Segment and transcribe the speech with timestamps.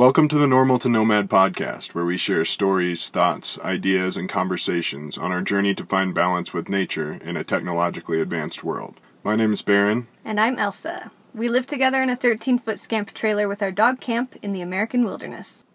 [0.00, 5.18] Welcome to the Normal to Nomad podcast, where we share stories, thoughts, ideas, and conversations
[5.18, 8.98] on our journey to find balance with nature in a technologically advanced world.
[9.22, 10.06] My name is Baron.
[10.24, 11.10] And I'm Elsa.
[11.34, 14.62] We live together in a 13 foot scamp trailer with our dog camp in the
[14.62, 15.66] American wilderness.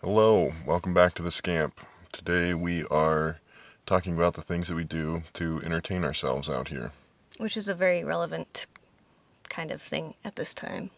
[0.00, 1.80] Hello, welcome back to the Scamp.
[2.10, 3.38] Today we are
[3.86, 6.90] talking about the things that we do to entertain ourselves out here.
[7.38, 8.66] Which is a very relevant
[9.48, 10.90] kind of thing at this time.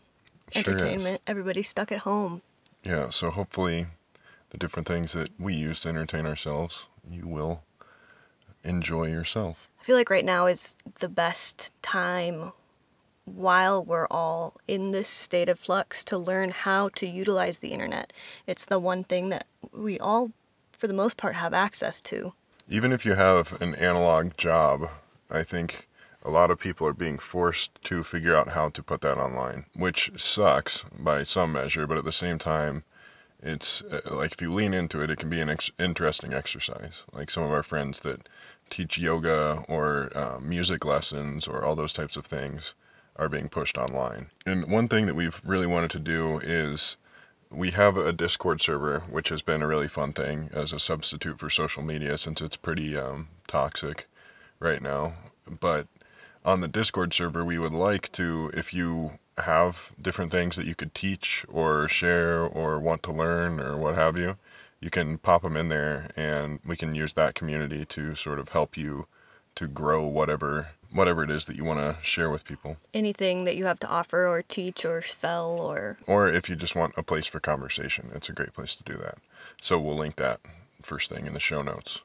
[0.52, 0.68] Sure is.
[0.68, 1.20] Entertainment.
[1.26, 2.42] Everybody's stuck at home.
[2.82, 3.86] Yeah, so hopefully
[4.50, 7.62] the different things that we use to entertain ourselves, you will
[8.64, 9.68] enjoy yourself.
[9.80, 12.52] I feel like right now is the best time
[13.24, 18.12] while we're all in this state of flux to learn how to utilize the internet.
[18.46, 20.32] It's the one thing that we all,
[20.72, 22.32] for the most part, have access to.
[22.68, 24.88] Even if you have an analog job,
[25.30, 25.87] I think
[26.24, 29.66] a lot of people are being forced to figure out how to put that online,
[29.74, 32.84] which sucks by some measure, but at the same time,
[33.40, 37.04] it's uh, like if you lean into it, it can be an ex- interesting exercise.
[37.12, 38.28] Like some of our friends that
[38.68, 42.74] teach yoga or uh, music lessons or all those types of things
[43.16, 44.26] are being pushed online.
[44.44, 46.96] And one thing that we've really wanted to do is
[47.50, 51.38] we have a Discord server, which has been a really fun thing as a substitute
[51.38, 54.08] for social media since it's pretty um, toxic
[54.60, 55.14] right now.
[55.60, 55.86] But
[56.48, 60.74] on the Discord server, we would like to, if you have different things that you
[60.74, 64.36] could teach or share or want to learn or what have you,
[64.80, 68.48] you can pop them in there and we can use that community to sort of
[68.48, 69.06] help you
[69.56, 72.78] to grow whatever whatever it is that you want to share with people.
[72.94, 76.74] Anything that you have to offer or teach or sell or Or if you just
[76.74, 79.18] want a place for conversation, it's a great place to do that.
[79.60, 80.40] So we'll link that
[80.80, 82.00] first thing in the show notes.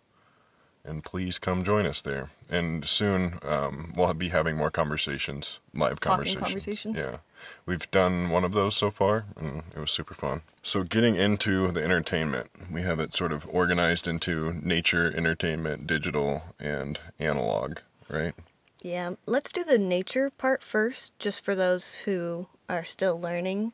[0.85, 2.29] And please come join us there.
[2.49, 6.43] And soon um, we'll be having more conversations, live Talking conversations.
[6.45, 6.97] conversations?
[6.97, 7.17] Yeah.
[7.65, 10.41] We've done one of those so far, and it was super fun.
[10.61, 16.43] So, getting into the entertainment, we have it sort of organized into nature, entertainment, digital,
[16.57, 17.79] and analog,
[18.09, 18.33] right?
[18.81, 23.73] Yeah, let's do the nature part first, just for those who are still learning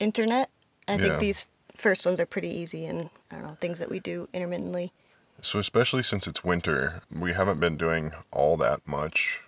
[0.00, 0.50] internet.
[0.88, 0.98] I Yeah.
[1.02, 1.46] think these
[1.76, 4.92] first ones are pretty easy and I don't know, things that we do intermittently.
[5.44, 9.42] So, especially since it's winter, we haven't been doing all that much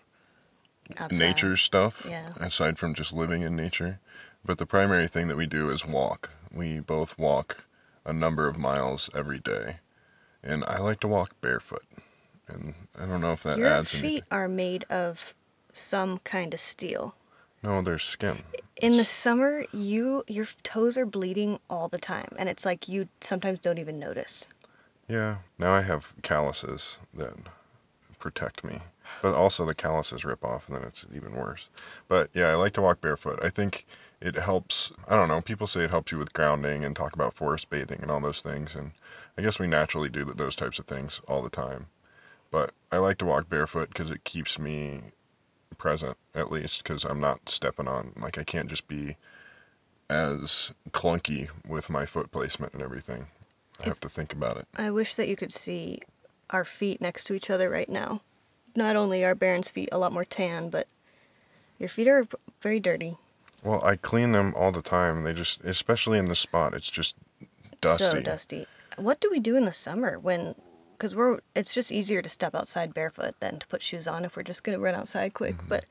[0.99, 1.19] Outside.
[1.19, 2.33] nature stuff Yeah.
[2.37, 3.99] aside from just living in nature.
[4.45, 6.31] But the primary thing that we do is walk.
[6.53, 7.65] We both walk
[8.05, 9.79] a number of miles every day.
[10.43, 11.87] And I like to walk barefoot.
[12.47, 14.23] And I don't know if that adds Your adds feet anything.
[14.31, 15.35] are made of
[15.73, 17.15] some kind of steel.
[17.63, 18.45] No, they're skin.
[18.77, 23.09] In the summer, you your toes are bleeding all the time, and it's like you
[23.21, 24.47] sometimes don't even notice.
[25.09, 25.37] Yeah.
[25.59, 27.35] Now I have calluses that
[28.19, 28.81] protect me.
[29.23, 31.69] But also the calluses rip off and then it's even worse.
[32.09, 33.39] But yeah, I like to walk barefoot.
[33.43, 33.87] I think
[34.21, 37.35] it helps, I don't know, people say it helps you with grounding and talk about
[37.35, 38.93] forest bathing and all those things and
[39.39, 41.87] I guess we naturally do those types of things all the time.
[42.51, 45.03] But I like to walk barefoot because it keeps me
[45.79, 49.17] present at least because I'm not stepping on like I can't just be
[50.09, 53.27] as clunky with my foot placement and everything.
[53.81, 54.67] I have to think about it.
[54.77, 56.01] I wish that you could see
[56.51, 58.23] our feet next to each other right now.
[58.75, 60.87] Not only are Baron's feet a lot more tan, but
[61.79, 62.27] your feet are
[62.61, 63.17] very dirty.
[63.63, 65.25] Well, I clean them all the time.
[65.25, 67.17] They just, especially in the spot, it's just
[67.81, 68.05] dusty.
[68.05, 68.67] So dusty.
[68.97, 70.55] What do we do in the summer when?
[70.93, 74.37] Because we're it's just easier to step outside barefoot than to put shoes on if
[74.37, 75.57] we're just gonna run outside quick.
[75.57, 75.69] Mm-hmm.
[75.69, 75.85] But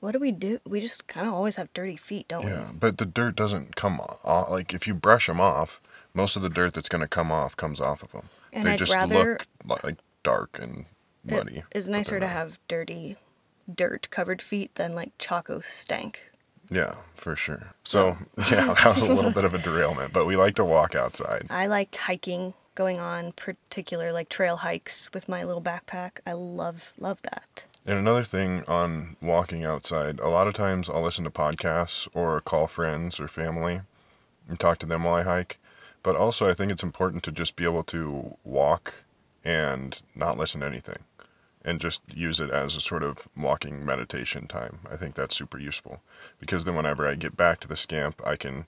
[0.00, 0.58] what do we do?
[0.66, 2.50] We just kind of always have dirty feet, don't we?
[2.50, 4.50] Yeah, but the dirt doesn't come off.
[4.50, 5.82] Like if you brush them off,
[6.14, 8.28] most of the dirt that's going to come off comes off of them.
[8.52, 10.86] And they I'd just rather- look like dark and
[11.24, 11.58] muddy.
[11.70, 13.16] It is nicer to have dirty,
[13.72, 16.30] dirt covered feet than like choco stank.
[16.70, 17.74] Yeah, for sure.
[17.84, 18.16] So
[18.50, 21.46] yeah, that was a little bit of a derailment, but we like to walk outside.
[21.50, 26.12] I like hiking, going on particular like trail hikes with my little backpack.
[26.26, 27.66] I love love that.
[27.84, 32.40] And another thing on walking outside, a lot of times I'll listen to podcasts or
[32.40, 33.80] call friends or family
[34.48, 35.58] and talk to them while I hike.
[36.02, 38.94] But also, I think it's important to just be able to walk
[39.44, 40.98] and not listen to anything
[41.64, 44.80] and just use it as a sort of walking meditation time.
[44.90, 46.00] I think that's super useful
[46.40, 48.66] because then whenever I get back to the scamp, I can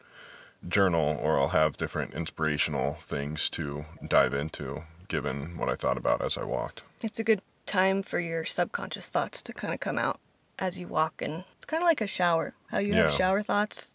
[0.68, 6.22] journal or I'll have different inspirational things to dive into given what I thought about
[6.22, 6.82] as I walked.
[7.02, 10.20] It's a good time for your subconscious thoughts to kind of come out
[10.58, 12.54] as you walk, and it's kind of like a shower.
[12.68, 13.88] How you have shower thoughts,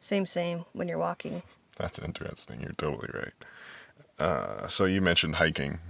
[0.00, 1.42] same same when you're walking.
[1.82, 2.60] That's interesting.
[2.60, 3.34] You're totally right.
[4.16, 5.80] Uh, so you mentioned hiking.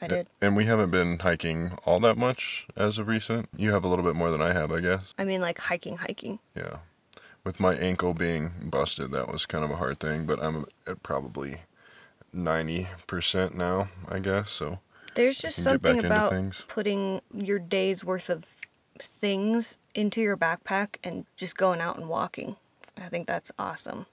[0.00, 0.28] I did.
[0.40, 3.48] And we haven't been hiking all that much as of recent.
[3.56, 5.14] You have a little bit more than I have, I guess.
[5.18, 6.38] I mean, like hiking, hiking.
[6.54, 6.76] Yeah.
[7.42, 11.02] With my ankle being busted, that was kind of a hard thing, but I'm at
[11.02, 11.56] probably
[12.32, 14.50] 90% now, I guess.
[14.50, 14.78] So
[15.16, 18.44] There's just can get back something about putting your day's worth of
[19.00, 22.54] things into your backpack and just going out and walking.
[22.96, 24.06] I think that's awesome.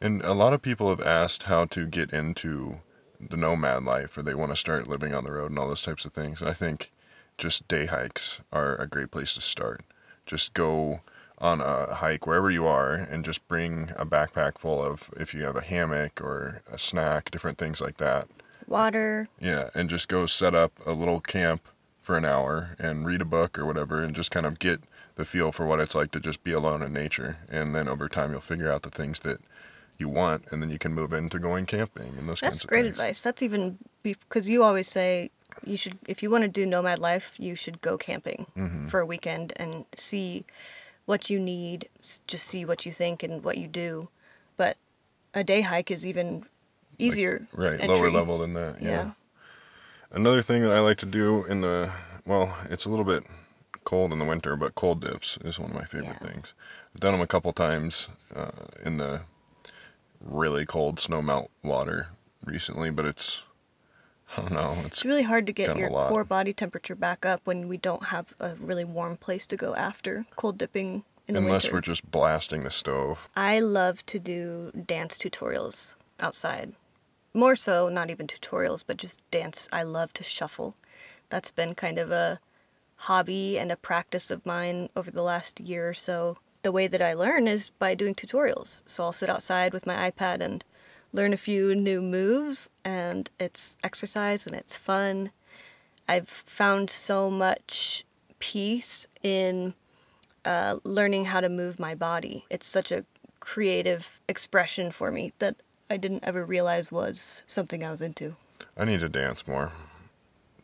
[0.00, 2.80] And a lot of people have asked how to get into
[3.20, 5.82] the nomad life or they want to start living on the road and all those
[5.82, 6.40] types of things.
[6.40, 6.90] And I think
[7.38, 9.82] just day hikes are a great place to start.
[10.26, 11.00] Just go
[11.38, 15.42] on a hike wherever you are and just bring a backpack full of if you
[15.42, 18.28] have a hammock or a snack, different things like that.
[18.66, 21.66] Water, Yeah, and just go set up a little camp
[21.98, 24.80] for an hour and read a book or whatever and just kind of get
[25.16, 27.38] the feel for what it's like to just be alone in nature.
[27.48, 29.40] And then over time you'll figure out the things that
[30.00, 32.86] you want and then you can move into going camping and those kinds That's great
[32.86, 33.20] advice.
[33.22, 35.30] That's even because you always say
[35.64, 38.86] you should, if you want to do nomad life, you should go camping Mm-hmm.
[38.88, 40.44] for a weekend and see
[41.06, 41.88] what you need,
[42.26, 44.08] just see what you think and what you do.
[44.56, 44.76] But
[45.34, 46.44] a day hike is even
[46.98, 47.46] easier.
[47.52, 47.88] Right, entry.
[47.88, 48.80] lower level than that.
[48.80, 48.88] Yeah.
[48.90, 49.10] Yeah.
[50.12, 51.90] Another thing that I like to do in the
[52.26, 53.24] well, it's a little bit
[53.84, 56.28] cold in the winter, but cold dips is one of my favorite Yeah.
[56.28, 56.52] things.
[56.94, 58.50] I've done them a couple times uh,
[58.84, 59.22] in the
[60.20, 62.08] really cold snow melt water
[62.44, 63.42] recently, but it's
[64.36, 67.40] I don't know, it's It's really hard to get your core body temperature back up
[67.44, 71.72] when we don't have a really warm place to go after cold dipping in unless
[71.72, 73.28] we're just blasting the stove.
[73.36, 76.74] I love to do dance tutorials outside.
[77.32, 79.68] More so, not even tutorials, but just dance.
[79.72, 80.74] I love to shuffle.
[81.28, 82.40] That's been kind of a
[82.96, 86.38] hobby and a practice of mine over the last year or so.
[86.62, 88.82] The way that I learn is by doing tutorials.
[88.86, 90.62] So I'll sit outside with my iPad and
[91.12, 95.30] learn a few new moves, and it's exercise and it's fun.
[96.08, 98.04] I've found so much
[98.38, 99.74] peace in
[100.44, 102.46] uh, learning how to move my body.
[102.50, 103.04] It's such a
[103.38, 105.56] creative expression for me that
[105.88, 108.36] I didn't ever realize was something I was into.
[108.76, 109.72] I need to dance more.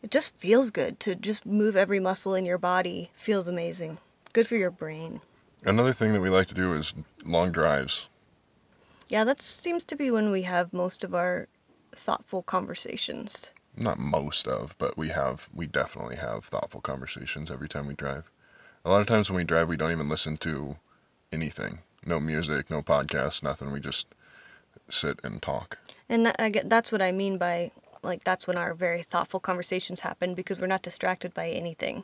[0.03, 3.11] It just feels good to just move every muscle in your body.
[3.15, 3.97] Feels amazing.
[4.33, 5.21] Good for your brain.
[5.65, 6.93] Another thing that we like to do is
[7.25, 8.07] long drives.
[9.09, 11.47] Yeah, that seems to be when we have most of our
[11.95, 13.51] thoughtful conversations.
[13.75, 18.29] Not most of, but we have we definitely have thoughtful conversations every time we drive.
[18.83, 20.77] A lot of times when we drive we don't even listen to
[21.31, 21.79] anything.
[22.05, 23.71] No music, no podcast, nothing.
[23.71, 24.07] We just
[24.89, 25.77] sit and talk.
[26.09, 27.71] And that, I get that's what I mean by
[28.03, 32.03] like that's when our very thoughtful conversations happen because we're not distracted by anything.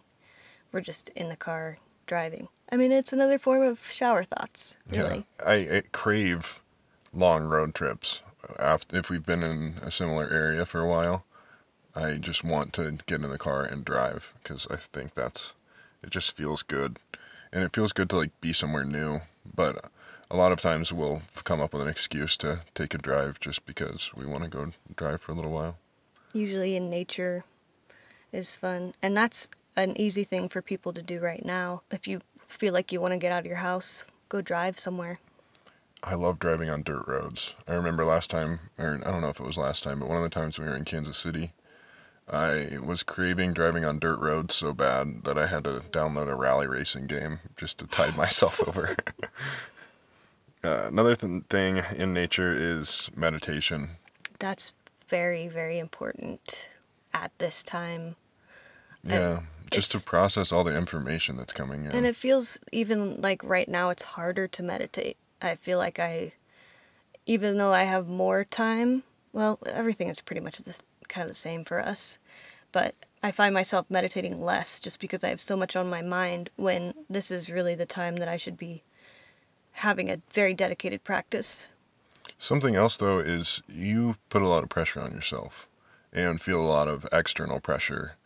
[0.71, 2.47] We're just in the car driving.
[2.71, 5.25] I mean, it's another form of shower thoughts, really.
[5.39, 5.45] Yeah.
[5.45, 6.61] I, I crave
[7.13, 8.21] long road trips.
[8.59, 11.23] After if we've been in a similar area for a while,
[11.95, 15.53] I just want to get in the car and drive because I think that's
[16.03, 17.00] it just feels good,
[17.51, 19.21] and it feels good to like be somewhere new.
[19.55, 19.85] But
[20.29, 23.65] a lot of times we'll come up with an excuse to take a drive just
[23.65, 25.77] because we want to go drive for a little while.
[26.33, 27.44] Usually in nature
[28.31, 28.95] is fun.
[29.01, 31.81] And that's an easy thing for people to do right now.
[31.91, 35.19] If you feel like you want to get out of your house, go drive somewhere.
[36.03, 37.55] I love driving on dirt roads.
[37.67, 40.17] I remember last time, or I don't know if it was last time, but one
[40.17, 41.53] of the times we were in Kansas City,
[42.29, 46.35] I was craving driving on dirt roads so bad that I had to download a
[46.35, 48.97] rally racing game just to tide myself over.
[50.63, 53.91] uh, another th- thing in nature is meditation.
[54.39, 54.74] That's
[55.07, 56.69] very, very important
[57.13, 58.15] at this time.
[59.05, 59.41] Yeah,
[59.74, 61.92] just to process all the information that's coming in.
[61.92, 65.18] And it feels even like right now it's harder to meditate.
[65.42, 66.34] I feel like I,
[67.25, 69.03] even though I have more time,
[69.34, 72.18] well, everything is pretty much this kind of the same for us,
[72.72, 76.50] but I find myself meditating less just because I have so much on my mind
[76.56, 78.84] when this is really the time that I should be
[79.77, 81.65] having a very dedicated practice.
[82.38, 85.68] Something else though is you put a lot of pressure on yourself
[86.12, 88.18] and feel a lot of external pressure.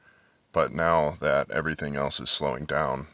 [0.52, 3.08] But now that everything else is slowing down,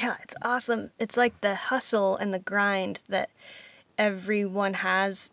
[0.00, 0.90] Yeah, it's awesome.
[0.98, 3.30] It's like the hustle and the grind that
[3.96, 5.30] everyone has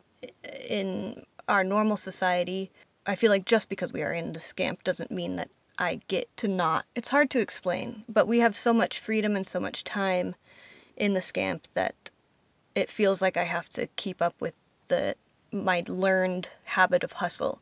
[0.70, 2.72] in our normal society.
[3.06, 6.30] I feel like just because we are in the scamp doesn't mean that I get
[6.38, 6.86] to not.
[6.96, 10.36] It's hard to explain, but we have so much freedom and so much time
[10.96, 12.12] in the scamp that
[12.76, 14.54] it feels like I have to keep up with
[14.88, 15.16] the
[15.52, 17.60] my learned habit of hustle.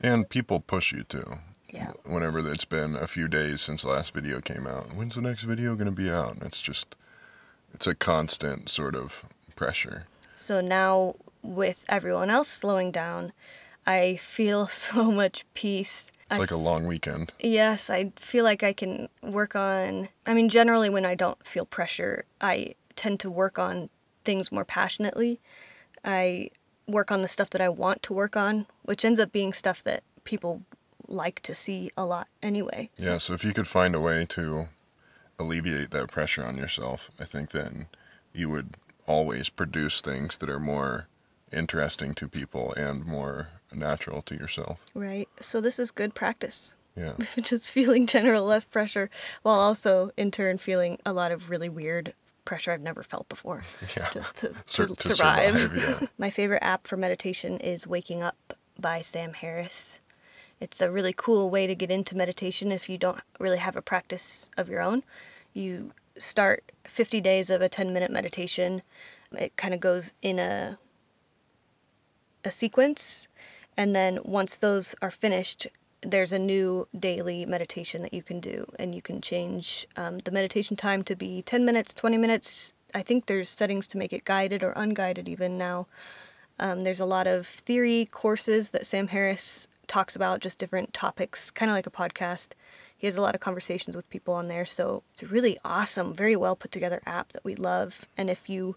[0.00, 1.38] and people push you too.
[1.72, 1.92] Yeah.
[2.04, 5.42] Whenever it's been a few days since the last video came out, when's the next
[5.42, 6.34] video going to be out?
[6.34, 6.96] And it's just,
[7.72, 9.24] it's a constant sort of
[9.56, 10.06] pressure.
[10.36, 13.32] So now, with everyone else slowing down,
[13.86, 16.10] I feel so much peace.
[16.30, 17.32] It's I like a long weekend.
[17.40, 20.08] Yes, I feel like I can work on.
[20.26, 23.90] I mean, generally, when I don't feel pressure, I tend to work on
[24.24, 25.40] things more passionately.
[26.04, 26.50] I
[26.86, 29.82] work on the stuff that I want to work on, which ends up being stuff
[29.84, 30.62] that people
[31.10, 32.90] like to see a lot anyway.
[32.96, 34.68] Yeah, so if you could find a way to
[35.38, 37.86] alleviate that pressure on yourself, I think then
[38.32, 38.76] you would
[39.06, 41.08] always produce things that are more
[41.52, 44.80] interesting to people and more natural to yourself.
[44.94, 45.28] Right.
[45.40, 46.74] So this is good practice.
[46.96, 47.14] Yeah.
[47.42, 49.10] Just feeling general less pressure
[49.42, 52.14] while also in turn feeling a lot of really weird
[52.44, 53.62] pressure I've never felt before.
[53.96, 54.08] Yeah.
[54.12, 55.58] Just to, Sur- to to survive.
[55.58, 56.06] survive, yeah.
[56.18, 60.00] My favorite app for meditation is Waking Up by Sam Harris.
[60.60, 63.82] It's a really cool way to get into meditation if you don't really have a
[63.82, 65.02] practice of your own.
[65.54, 68.82] You start 50 days of a 10 minute meditation.
[69.32, 70.78] It kind of goes in a
[72.44, 73.28] a sequence
[73.76, 75.66] and then once those are finished
[76.02, 80.30] there's a new daily meditation that you can do and you can change um, the
[80.30, 84.24] meditation time to be 10 minutes 20 minutes i think there's settings to make it
[84.24, 85.86] guided or unguided even now
[86.58, 91.50] um, there's a lot of theory courses that sam harris talks about just different topics
[91.50, 92.50] kind of like a podcast
[92.96, 96.14] he has a lot of conversations with people on there so it's a really awesome
[96.14, 98.76] very well put together app that we love and if you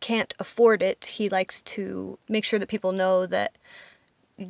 [0.00, 3.56] can't afford it, he likes to make sure that people know that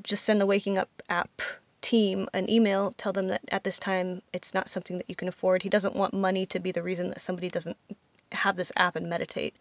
[0.02, 1.40] just send the Waking Up app
[1.80, 5.28] team an email, tell them that at this time it's not something that you can
[5.28, 5.62] afford.
[5.62, 7.76] He doesn't want money to be the reason that somebody doesn't
[8.32, 9.54] have this app and meditate.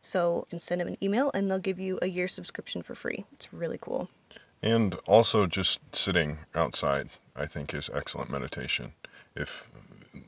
[0.00, 3.26] So send him an email and they'll give you a year subscription for free.
[3.32, 4.08] It's really cool.
[4.64, 8.94] And also just sitting outside, I think, is excellent meditation.
[9.36, 9.68] If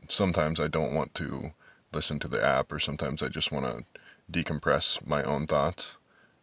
[0.08, 1.52] sometimes I don't want to
[1.94, 3.84] listen to the app, or sometimes I just want to
[4.30, 5.96] decompress my own thoughts,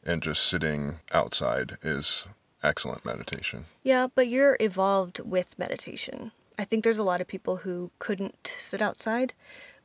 [0.03, 2.25] and just sitting outside is
[2.63, 3.65] excellent meditation.
[3.83, 6.31] Yeah, but you're evolved with meditation.
[6.57, 9.33] I think there's a lot of people who couldn't sit outside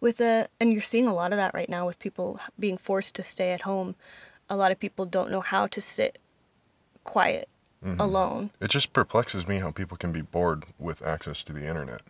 [0.01, 3.15] with a, and you're seeing a lot of that right now with people being forced
[3.17, 3.97] to stay at home.
[4.49, 6.19] A lot of people don't know how to sit
[7.05, 7.51] quiet
[7.85, 8.01] Mm-hmm.
[8.01, 8.51] alone.
[8.61, 12.01] It just perplexes me how people can be bored with access to the internet.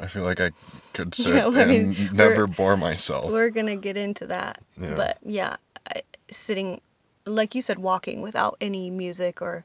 [0.00, 0.50] I feel like I
[0.92, 3.30] could sit Yeah, I mean, and never bore myself.
[3.30, 4.94] We're gonna get into that, Yeah.
[4.96, 5.56] but yeah,
[5.88, 6.80] I, sitting,
[7.26, 9.64] like you said, walking without any music or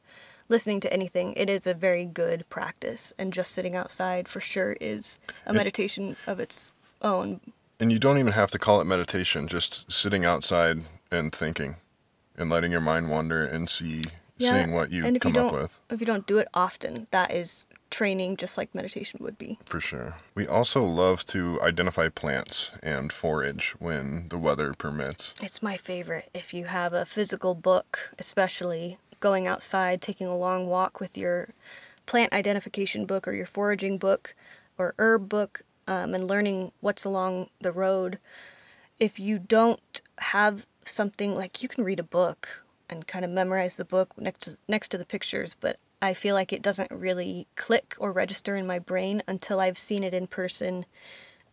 [0.49, 3.11] listening to anything, it is a very good practice.
[3.17, 6.71] And just sitting outside for sure is a meditation of its
[7.01, 7.41] own.
[7.79, 10.81] And you don't even have to call it meditation, just sitting outside
[11.11, 11.77] and thinking
[12.37, 14.03] and letting your mind wander and see
[14.39, 15.79] seeing what you and if come you up don't, with.
[15.89, 19.59] If you don't do it often, that is training just like meditation would be.
[19.65, 20.15] For sure.
[20.35, 25.33] We also love to identify plants and forage when the weather permits.
[25.41, 26.29] It's my favorite.
[26.33, 31.49] If you have a physical book, especially going outside, taking a long walk with your
[32.05, 34.35] plant identification book or your foraging book
[34.77, 38.19] or herb book, um, and learning what's along the road.
[38.99, 43.75] If you don't have something like you can read a book and kind of memorize
[43.75, 47.47] the book next to, next to the pictures, but I feel like it doesn't really
[47.55, 50.85] click or register in my brain until I've seen it in person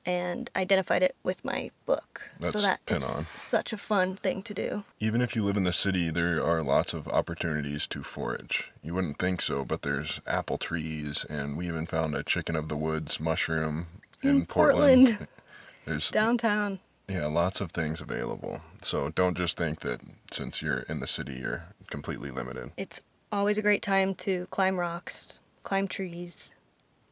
[0.06, 2.28] and identified it with my book.
[2.44, 3.26] so That's pin on.
[3.36, 4.84] such a fun thing to do.
[5.00, 8.70] Even if you live in the city, there are lots of opportunities to forage.
[8.82, 12.68] You wouldn't think so, but there's apple trees, and we even found a chicken of
[12.68, 13.86] the woods mushroom
[14.22, 15.26] in, In Portland.
[15.86, 16.80] There's Downtown.
[17.08, 18.60] Yeah, lots of things available.
[18.82, 22.72] So don't just think that since you're in the city, you're completely limited.
[22.76, 26.54] It's always a great time to climb rocks, climb trees.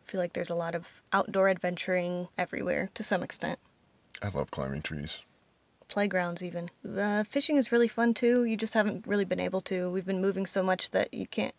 [0.06, 3.58] I feel like there's a lot of outdoor adventuring everywhere to some extent.
[4.22, 5.18] I love climbing trees.
[5.88, 6.70] Playgrounds, even.
[6.96, 8.44] Uh, fishing is really fun too.
[8.44, 9.90] You just haven't really been able to.
[9.90, 11.54] We've been moving so much that you can't,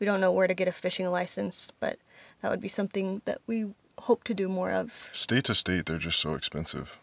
[0.00, 1.98] we don't know where to get a fishing license, but
[2.42, 3.66] that would be something that we
[4.00, 5.10] hope to do more of.
[5.12, 6.98] State to state, they're just so expensive.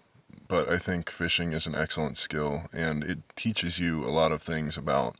[0.54, 4.44] But I think fishing is an excellent skill, and it teaches you a lot of
[4.44, 5.16] things about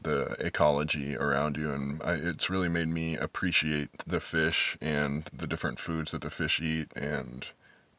[0.00, 1.72] the ecology around you.
[1.72, 6.30] And I, it's really made me appreciate the fish and the different foods that the
[6.30, 7.46] fish eat, and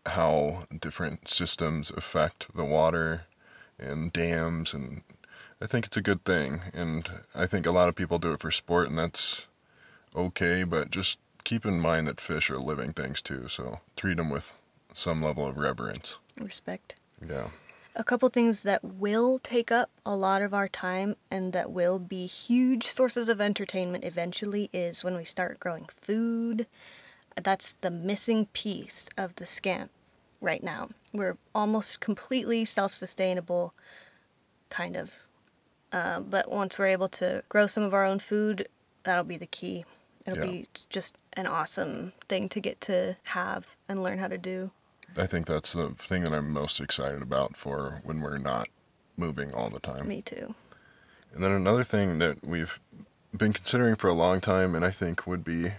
[0.06, 3.24] how different systems affect the water
[3.78, 4.74] and dams.
[4.74, 5.02] And
[5.62, 6.62] I think it's a good thing.
[6.74, 9.46] And I think a lot of people do it for sport, and that's
[10.16, 14.30] okay, but just keep in mind that fish are living things too, so treat them
[14.30, 14.54] with
[14.94, 16.16] some level of reverence.
[16.40, 16.96] Respect.
[17.28, 17.50] Yeah.
[17.96, 21.98] A couple things that will take up a lot of our time and that will
[21.98, 26.68] be huge sources of entertainment eventually is when we start growing food.
[27.36, 29.90] That's the missing piece of the scamp
[30.42, 30.90] right now.
[31.12, 33.74] We're almost completely self sustainable,
[34.70, 35.14] kind of.
[35.92, 38.68] Uh, but once we're able to grow some of our own food,
[39.04, 39.86] that'll be the key.
[40.26, 40.52] It'll Yeah.
[40.52, 44.72] be just an awesome thing to get to have and learn how to do.
[45.18, 48.68] I think that's the thing that I'm most excited about for when we're not
[49.18, 50.08] moving all the time.
[50.08, 50.54] Me too.
[51.34, 52.80] And then another thing that we've
[53.36, 55.70] been considering for a long time and I think would be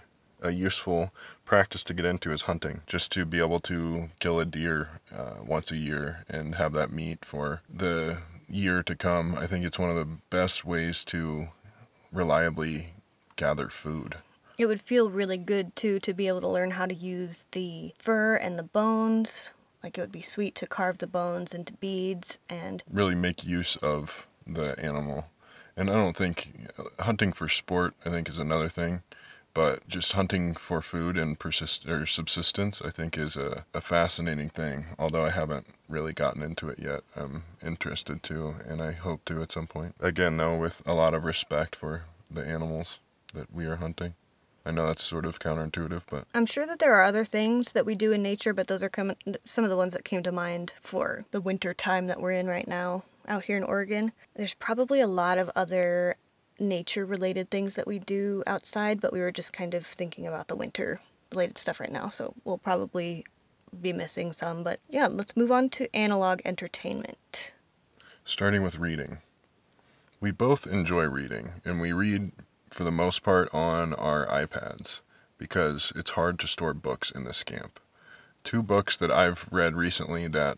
[0.41, 1.11] a useful
[1.45, 2.81] practice to get into is hunting.
[2.87, 6.91] Just to be able to kill a deer uh, once a year and have that
[6.91, 8.19] meat for the
[8.49, 9.35] year to come.
[9.35, 11.49] I think it's one of the best ways to
[12.11, 12.93] reliably
[13.35, 14.17] gather food.
[14.59, 17.93] It would feel really good too to be able to learn how to use the
[17.97, 19.51] fur and the bones.
[19.81, 23.77] Like it would be sweet to carve the bones into beads and Really make use
[23.77, 25.27] of the animal.
[25.77, 29.03] And I don't think uh, hunting for sport, I think, is another thing.
[29.53, 34.49] But just hunting for food and persist or subsistence, I think, is a, a fascinating
[34.49, 34.87] thing.
[34.99, 39.41] Although I haven't really gotten into it yet, I'm interested to, and I hope to
[39.41, 39.95] at some point.
[40.01, 42.99] Again, though, with a lot of respect for the animals
[43.33, 44.15] that we are hunting.
[44.69, 47.87] I know that's sort of counterintuitive, but I'm sure that there are other things that
[47.87, 50.31] we do in nature, but those are coming, some of the ones that came to
[50.31, 54.11] mind for the winter time that we're in right now out here in Oregon.
[54.35, 56.17] There's probably a lot of other
[56.59, 60.49] nature related things that we do outside, but we were just kind of thinking about
[60.49, 63.25] the winter related stuff right now, so we'll probably
[63.81, 64.61] be missing some.
[64.61, 67.53] But yeah, let's move on to analog entertainment.
[68.23, 69.17] starting with reading.
[70.19, 72.33] We both enjoy reading, and we read
[72.69, 75.01] for the most part on our iPads
[75.37, 77.79] because it's hard to store books in this camp.
[78.43, 80.57] Two books that I've read recently that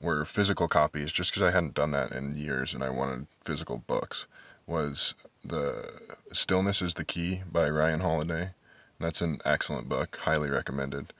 [0.00, 3.78] were physical copies, just because I hadn't done that in years and I wanted physical
[3.86, 4.26] books,
[4.66, 5.90] was the
[6.32, 8.50] Stillness is the Key by Ryan Holiday.
[8.98, 11.12] That's an excellent book, highly recommended.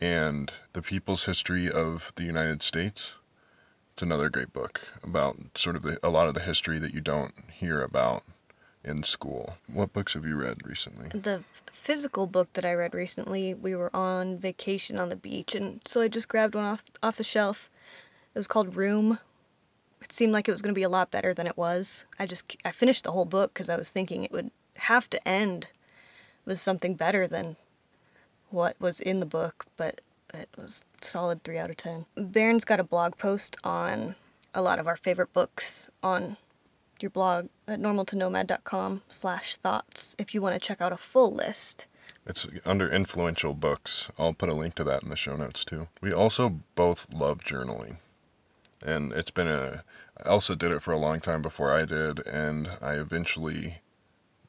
[0.00, 3.14] And The People's History of the United States
[3.92, 7.00] it's another great book about sort of the, a lot of the history that you
[7.00, 8.24] don't hear about
[8.84, 9.56] in school.
[9.72, 11.08] What books have you read recently?
[11.08, 15.80] The physical book that I read recently, we were on vacation on the beach, and
[15.84, 17.70] so I just grabbed one off off the shelf.
[18.34, 19.18] It was called Room.
[20.00, 22.06] It seemed like it was going to be a lot better than it was.
[22.18, 25.28] I just I finished the whole book because I was thinking it would have to
[25.28, 25.68] end
[26.44, 27.56] with something better than
[28.50, 30.00] what was in the book, but
[30.34, 32.06] it was solid three out of ten.
[32.16, 34.16] Baron's got a blog post on
[34.54, 36.36] a lot of our favorite books on
[37.02, 41.86] your blog at normaltonomad.com slash thoughts if you want to check out a full list.
[42.26, 44.08] It's under influential books.
[44.18, 45.88] I'll put a link to that in the show notes too.
[46.00, 47.96] We also both love journaling.
[48.84, 49.82] And it's been a
[50.24, 53.80] Elsa did it for a long time before I did and I eventually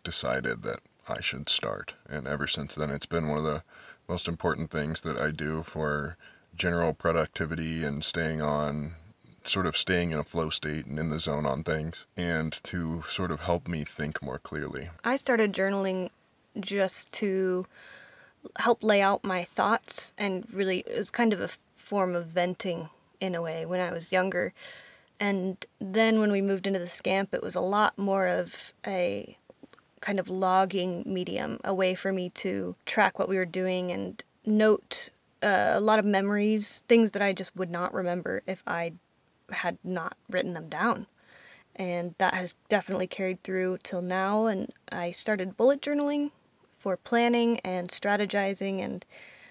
[0.03, 1.95] decided that I should start.
[2.07, 3.63] And ever since then it's been one of the
[4.07, 6.17] most important things that I do for
[6.55, 8.93] general productivity and staying on
[9.45, 13.03] sort of staying in a flow state and in the zone on things and to
[13.09, 14.89] sort of help me think more clearly.
[15.03, 16.09] I started journaling
[16.59, 17.65] just to
[18.57, 22.89] help lay out my thoughts and really it was kind of a form of venting
[23.19, 24.53] in a way when I was younger.
[25.19, 29.37] And then when we moved into the scamp, it was a lot more of a
[30.01, 34.21] kind of logging medium, a way for me to track what we were doing and
[34.45, 35.09] note
[35.41, 38.93] uh, a lot of memories, things that I just would not remember if I
[39.51, 41.07] had not written them down.
[41.75, 44.45] And that has definitely carried through till now.
[44.45, 46.31] And I started bullet journaling
[46.77, 49.05] for planning and strategizing and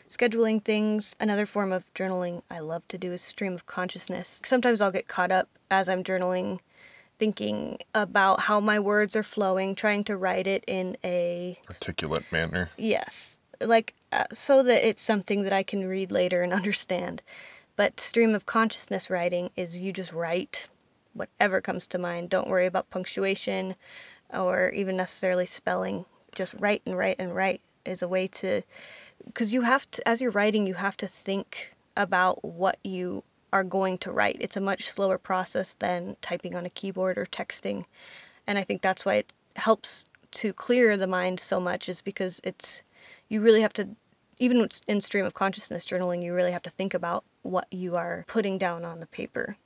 [0.09, 1.17] scheduling things.
[1.19, 4.43] Another form of journaling I love to do is stream of consciousness.
[4.45, 6.61] Sometimes I'll get caught up as I'm journaling
[7.19, 12.71] thinking about how my words are flowing, trying to write it in a Articulate manner.
[12.77, 17.23] yes, like uh, so that it's something that I can read later and understand.
[17.77, 20.69] But stream of consciousness writing is you just write
[21.15, 22.31] whatever comes to mind.
[22.31, 23.77] Don't worry about punctuation
[24.33, 26.05] or even necessarily spelling.
[26.35, 28.63] Just write and write and write is a way to
[29.27, 33.65] because you have to as you're writing you have to think about what you are
[33.65, 34.37] going to write.
[34.41, 37.85] It's a much slower process than typing on a keyboard or texting.
[38.47, 42.41] And I think that's why it helps to clear the mind so much is because
[42.43, 42.83] it's
[43.29, 43.91] you really have to
[44.39, 48.25] even in stream of consciousness journaling you really have to think about what you are
[48.29, 49.57] putting down on the paper.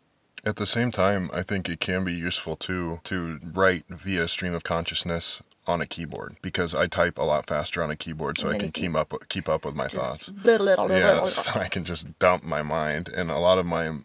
[0.44, 4.54] At the same time, I think it can be useful too to write via stream
[4.54, 8.48] of consciousness on a keyboard because I type a lot faster on a keyboard so
[8.50, 10.30] I can keep up keep up with my thoughts.
[10.44, 13.98] Yeah, so I can just dump my mind and a lot of my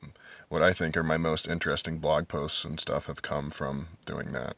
[0.49, 4.33] what I think are my most interesting blog posts and stuff have come from doing
[4.33, 4.55] that.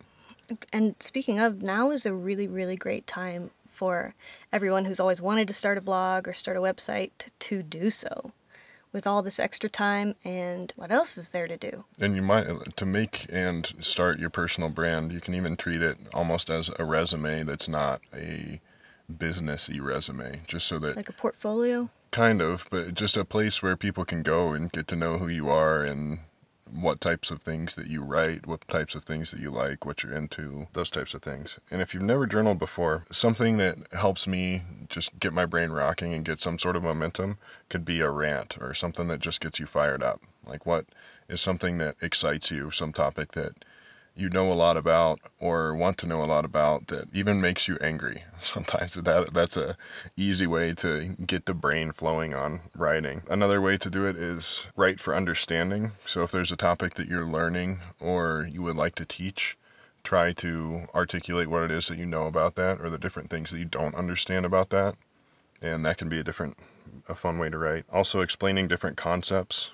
[0.72, 4.16] And speaking of, now is a really, really great time for
[4.52, 8.32] everyone who's always wanted to start a blog or start a website to do so.
[8.94, 11.84] With all this extra time and what else is there to do?
[12.00, 15.98] And you might to make and start your personal brand, you can even treat it
[16.14, 18.62] almost as a resume that's not a
[19.12, 21.90] businessy resume, just so that Like a portfolio?
[22.12, 25.28] kind of, but just a place where people can go and get to know who
[25.28, 26.20] you are and
[26.74, 30.04] what types of things that you write, what types of things that you like, what
[30.04, 31.60] you're into, those types of things.
[31.70, 36.14] And if you've never journaled before, something that helps me just get my brain rocking
[36.14, 37.38] and get some sort of momentum
[37.70, 40.22] could be a rant or something that just gets you fired up.
[40.46, 40.86] Like what
[41.30, 43.64] is something that excites you, some topic that
[44.16, 47.68] you know a lot about or want to know a lot about that even makes
[47.68, 48.24] you angry.
[48.38, 49.76] Sometimes that that's a
[50.16, 53.24] easy way to get the brain flowing on writing.
[53.30, 55.92] Another way to do it is write for understanding.
[56.06, 59.58] So if there's a topic that you're learning or you would like to teach,
[60.04, 63.52] try to articulate what it is that you know about that or the different things
[63.52, 64.96] that you don't understand about that.
[65.62, 66.58] And that can be a different
[67.10, 67.86] a fun way to write.
[67.92, 69.72] Also explaining different concepts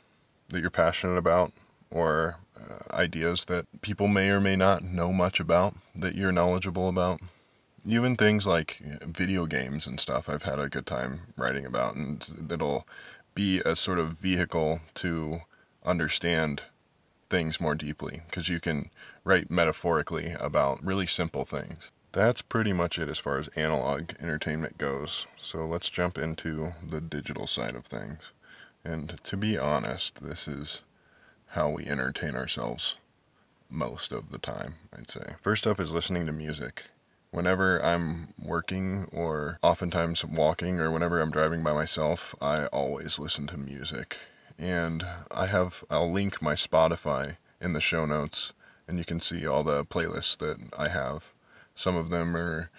[0.50, 1.52] that you're passionate about
[1.92, 2.38] or
[2.92, 7.20] ideas that people may or may not know much about that you're knowledgeable about.
[7.86, 12.28] Even things like video games and stuff, I've had a good time writing about, and
[12.38, 12.86] that'll
[13.34, 15.42] be a sort of vehicle to
[15.86, 16.64] understand
[17.30, 18.90] things more deeply because you can
[19.24, 21.92] write metaphorically about really simple things.
[22.12, 25.28] That's pretty much it as far as analog entertainment goes.
[25.38, 28.32] So let's jump into the digital side of things.
[28.84, 30.82] And to be honest, this is
[31.50, 32.98] how we entertain ourselves
[33.70, 35.36] most of the time, I'd say.
[35.42, 36.86] First up is listening to music.
[37.32, 43.46] Whenever I'm working or oftentimes walking or whenever I'm driving by myself, I always listen
[43.48, 44.18] to music.
[44.58, 48.54] And I have, I'll link my Spotify in the show notes
[48.88, 51.32] and you can see all the playlists that I have.
[51.76, 52.72] Some of them are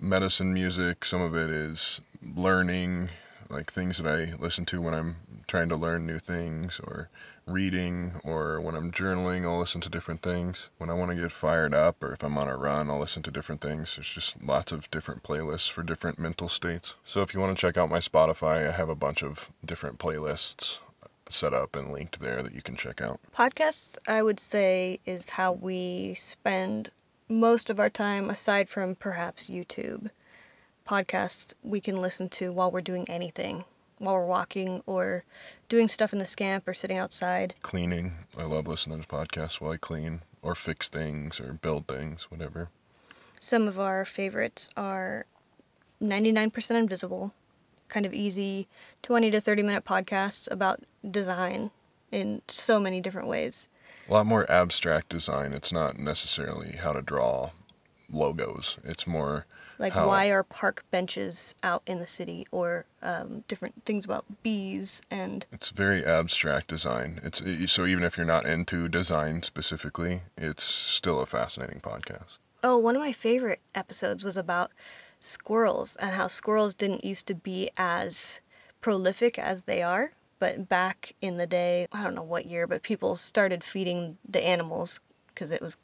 [0.00, 2.00] medicine music, some of it is
[2.34, 3.10] learning,
[3.54, 7.08] like things that I listen to when I'm trying to learn new things or
[7.46, 10.70] reading or when I'm journaling, I'll listen to different things.
[10.78, 13.22] When I want to get fired up or if I'm on a run, I'll listen
[13.22, 13.94] to different things.
[13.94, 16.96] There's just lots of different playlists for different mental states.
[17.04, 19.98] So if you want to check out my Spotify, I have a bunch of different
[19.98, 20.78] playlists
[21.30, 23.20] set up and linked there that you can check out.
[23.36, 26.90] Podcasts, I would say, is how we spend
[27.28, 30.10] most of our time aside from perhaps YouTube.
[30.88, 33.64] Podcasts we can listen to while we're doing anything,
[33.98, 35.24] while we're walking or
[35.68, 37.54] doing stuff in the scamp or sitting outside.
[37.62, 38.12] Cleaning.
[38.36, 42.68] I love listening to podcasts while I clean or fix things or build things, whatever.
[43.40, 45.24] Some of our favorites are
[46.02, 47.32] 99% Invisible,
[47.88, 48.68] kind of easy
[49.02, 51.70] 20 to 30 minute podcasts about design
[52.12, 53.68] in so many different ways.
[54.08, 55.54] A lot more abstract design.
[55.54, 57.50] It's not necessarily how to draw
[58.14, 58.78] logos.
[58.84, 59.46] It's more
[59.78, 64.24] Like, how why are park benches out in the city, or um, different things about
[64.42, 67.20] bees and It's very abstract design.
[67.22, 72.38] It's so even if you're not into design specifically, it's still a fascinating podcast.
[72.62, 74.70] Oh, one of my favorite episodes was about
[75.20, 78.40] squirrels and how squirrels didn't used to be as
[78.80, 80.12] prolific as they are.
[80.38, 84.44] But back in the day, I don't know what year, but people started feeding the
[84.44, 85.76] animals because it was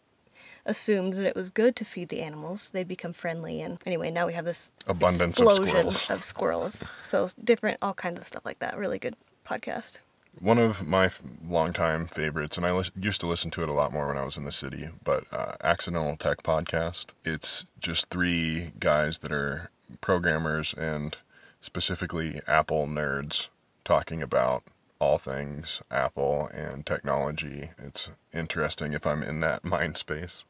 [0.67, 2.71] assumed that it was good to feed the animals.
[2.71, 3.61] They'd become friendly.
[3.63, 6.11] And anyway, now we have this Abundance of explosion squirrels.
[6.11, 6.91] of squirrels.
[7.03, 8.77] So different, all kinds of stuff like that.
[8.77, 9.99] Really good podcast.
[10.39, 13.73] One of my f- longtime favorites, and I lis- used to listen to it a
[13.73, 17.07] lot more when I was in the city, but uh, Accidental Tech Podcast.
[17.25, 19.71] It's just three guys that are
[20.01, 21.17] programmers and
[21.61, 23.49] specifically Apple nerds
[23.85, 24.63] talking about
[25.01, 27.71] all things Apple and technology.
[27.79, 30.45] It's interesting if I'm in that mind space.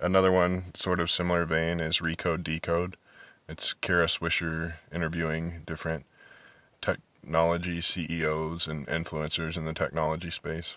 [0.00, 2.96] Another one, sort of similar vein, is Recode Decode.
[3.48, 6.06] It's Kara Swisher interviewing different
[6.80, 10.76] technology CEOs and influencers in the technology space.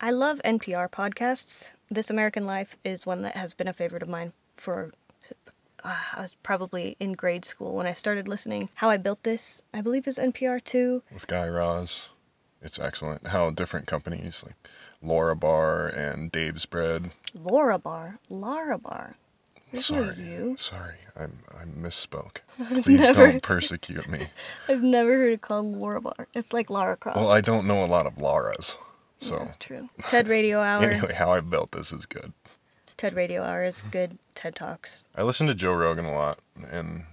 [0.00, 1.70] I love NPR podcasts.
[1.90, 4.92] This American Life is one that has been a favorite of mine for.
[5.84, 8.68] Uh, I was probably in grade school when I started listening.
[8.76, 11.02] How I Built This, I believe, is NPR too.
[11.12, 12.08] with Guy Raz.
[12.62, 14.54] It's excellent how different companies like
[15.02, 17.10] Laura Bar and Dave's Bread.
[17.34, 19.16] Laura Bar, Laura Bar.
[19.72, 20.56] This sorry, you.
[20.58, 22.38] sorry, I I misspoke.
[22.82, 24.26] Please never- don't persecute me.
[24.68, 26.26] I've never heard it called Laura Bar.
[26.34, 27.16] It's like Lara Croft.
[27.16, 28.76] Well, I don't know a lot of Lauras,
[29.20, 29.88] so Yeah, true.
[30.08, 30.82] TED Radio Hour.
[30.82, 32.32] anyway, how I built this is good.
[32.96, 34.18] TED Radio Hour is good.
[34.34, 35.06] TED Talks.
[35.16, 37.04] I listen to Joe Rogan a lot, and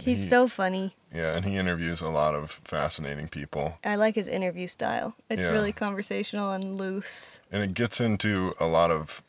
[0.00, 0.96] He's he- so funny.
[1.14, 3.78] yeah, and he interviews a lot of fascinating people.
[3.84, 5.14] I like his interview style.
[5.28, 5.52] It's Yeah.
[5.52, 7.40] really conversational and loose.
[7.50, 9.22] and it gets into a lot of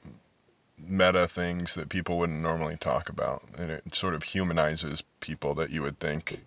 [0.77, 5.69] meta things that people wouldn't normally talk about and it sort of humanizes people that
[5.69, 6.41] you would think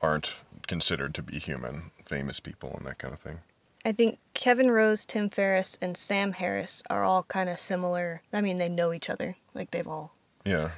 [0.00, 0.36] aren't
[0.68, 3.40] considered to be human, famous people and that kind of thing.
[3.84, 8.22] I think Kevin Rose, Tim Ferriss, and Sam Harris are all kind of similar.
[8.32, 9.36] I mean, they know each other.
[9.54, 10.12] Like they've all
[10.44, 10.70] Yeah.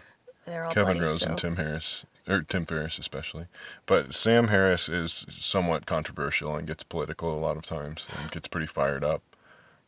[0.46, 3.46] they're all Kevin buddies, Rose and Tim Harris, or Tim Ferriss especially.
[3.87, 8.48] But Sam Harris is somewhat controversial and gets political a lot of times and gets
[8.48, 9.22] pretty fired up,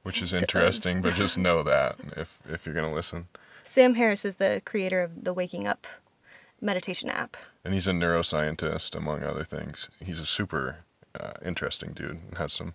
[0.03, 1.03] which is interesting.
[1.03, 3.29] but just know that if if you're gonna listen.
[3.65, 5.87] Sam Harris is the creator of the Waking Up
[6.61, 7.37] meditation app.
[7.65, 9.89] And he's a neuroscientist, among other things.
[10.01, 10.79] He's a super
[11.19, 12.75] uh, interesting dude and has some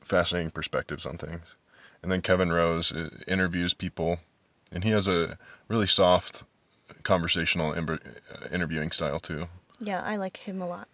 [0.00, 1.56] fascinating perspectives on things.
[2.02, 4.20] And then Kevin Rose uh, interviews people,
[4.72, 5.36] and he has a
[5.68, 6.44] really soft
[7.02, 8.00] conversational imber-
[8.32, 9.48] uh, interviewing style too.
[9.78, 10.88] Yeah, I like him a lot.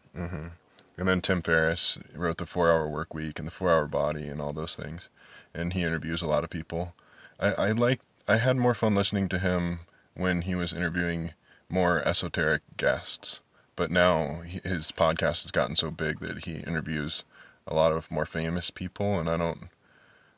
[0.99, 4.29] And then Tim Ferriss wrote the Four Hour Work Week and the Four Hour Body
[4.29, 5.09] and all those things,
[5.55, 6.95] and he interviews a lot of people.
[7.39, 9.81] I, I like I had more fun listening to him
[10.15, 11.33] when he was interviewing
[11.69, 13.41] more esoteric guests,
[13.77, 17.25] but now his podcast has gotten so big that he interviews
[17.67, 19.69] a lot of more famous people, and I don't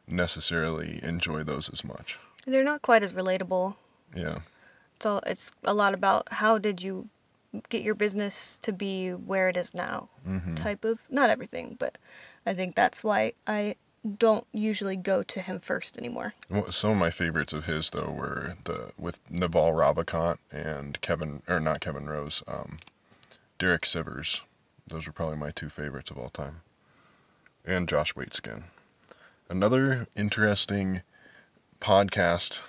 [0.09, 2.19] necessarily enjoy those as much.
[2.47, 3.77] They're not quite as relatable.
[4.17, 4.41] Yeah,
[5.01, 7.09] So it's a lot about how did you
[7.69, 10.57] get your business to be where it is now Mm-hmm.
[10.57, 11.97] type of not everything, but
[12.45, 13.77] I think that's why I
[14.19, 16.35] don't usually go to him first anymore.
[16.51, 21.43] Well, Some of my favorites of his though were the with Naval Ravikant and Kevin
[21.49, 22.77] or not Kevin Rose, um,
[23.59, 24.43] Derek Sivers.
[24.87, 26.61] Those were probably my two favorites of all time.
[27.65, 28.65] And Josh Waitzkin.
[29.51, 31.03] Another interesting
[31.81, 32.61] podcast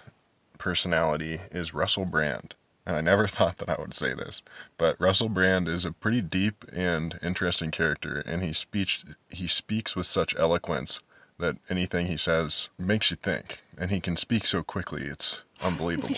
[0.60, 2.54] personality is Russell Brand.
[2.86, 4.44] And I never thought that I would say this,
[4.78, 9.96] but Russell Brand is a pretty deep and interesting character, and he speech he speaks
[9.96, 11.00] with such eloquence
[11.40, 16.16] that anything he says makes you think, and he can speak so quickly it's unbelievable.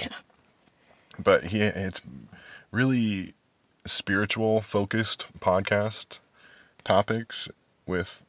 [1.17, 2.01] But he it's
[2.71, 3.33] really
[3.85, 6.19] spiritual focused podcast
[6.83, 7.49] topics
[7.85, 8.23] with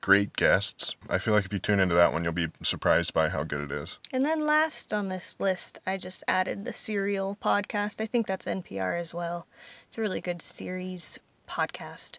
[0.00, 0.94] great guests.
[1.08, 3.60] I feel like if you tune into that one, you'll be surprised by how good
[3.60, 3.98] it is.
[4.12, 8.00] And then last on this list, I just added the Serial podcast.
[8.00, 9.46] I think that's NPR as well.
[9.86, 12.18] It's a really good series podcast.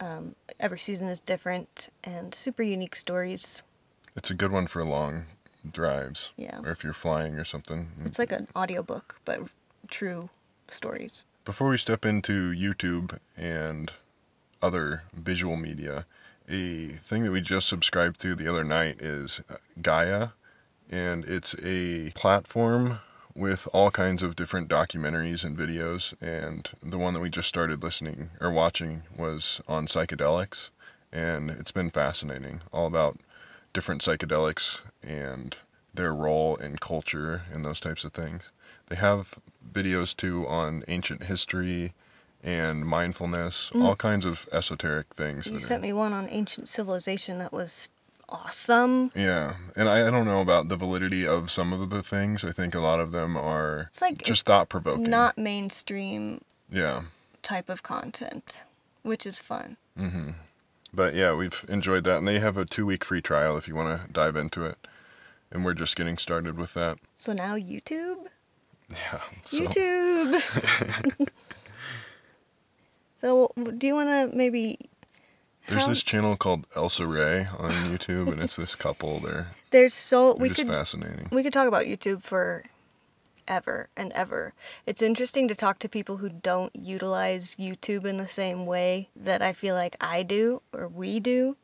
[0.00, 3.62] Um, every season is different and super unique stories.
[4.16, 5.26] It's a good one for long
[5.70, 6.30] drives.
[6.36, 6.60] Yeah.
[6.62, 7.90] Or if you're flying or something.
[8.04, 9.40] It's like an audiobook, but
[9.88, 10.30] true
[10.68, 11.24] stories.
[11.44, 13.92] Before we step into YouTube and
[14.62, 16.06] other visual media,
[16.48, 20.28] a thing that we just subscribed to the other night is uh, Gaia,
[20.90, 23.00] and it's a platform
[23.34, 26.14] with all kinds of different documentaries and videos.
[26.20, 30.70] And the one that we just started listening or watching was on psychedelics,
[31.12, 33.18] and it's been fascinating, all about
[33.72, 35.56] different psychedelics and
[35.92, 38.50] their role in culture and those types of things.
[38.86, 39.38] They have
[39.72, 41.94] videos too on ancient history
[42.44, 43.82] and mindfulness, mm.
[43.82, 45.46] all kinds of esoteric things.
[45.46, 47.88] You that are- sent me one on ancient civilization that was
[48.28, 49.10] awesome.
[49.16, 52.44] yeah, and I, I don't know about the validity of some of the things.
[52.44, 55.04] I think a lot of them are It's like just thought provoking.
[55.10, 57.02] not mainstream Yeah,
[57.42, 58.62] type of content,
[59.02, 59.76] which is fun.
[59.98, 60.30] Mm-hmm.
[60.92, 64.00] but yeah, we've enjoyed that, and they have a two-week free trial if you want
[64.06, 64.76] to dive into it.
[65.50, 66.98] And we're just getting started with that.
[67.16, 68.26] So now YouTube?
[68.90, 69.20] Yeah.
[69.44, 71.28] So, YouTube.
[73.24, 74.78] so do you want to maybe
[75.66, 79.18] There's how- this channel called Elsa Ray on YouTube, and it's this couple.
[79.20, 81.28] They're, There's so they're we could fascinating.
[81.32, 82.64] we could talk about YouTube for
[83.48, 84.52] ever and ever.
[84.86, 89.40] It's interesting to talk to people who don't utilize YouTube in the same way that
[89.40, 91.56] I feel like I do or we do.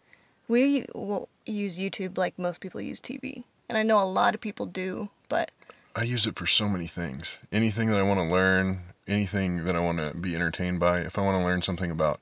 [0.49, 3.45] We will use YouTube like most people use TV.
[3.69, 5.51] And I know a lot of people do, but
[5.95, 7.39] I use it for so many things.
[7.53, 11.01] Anything that I want to learn, anything that I want to be entertained by.
[11.01, 12.21] If I want to learn something about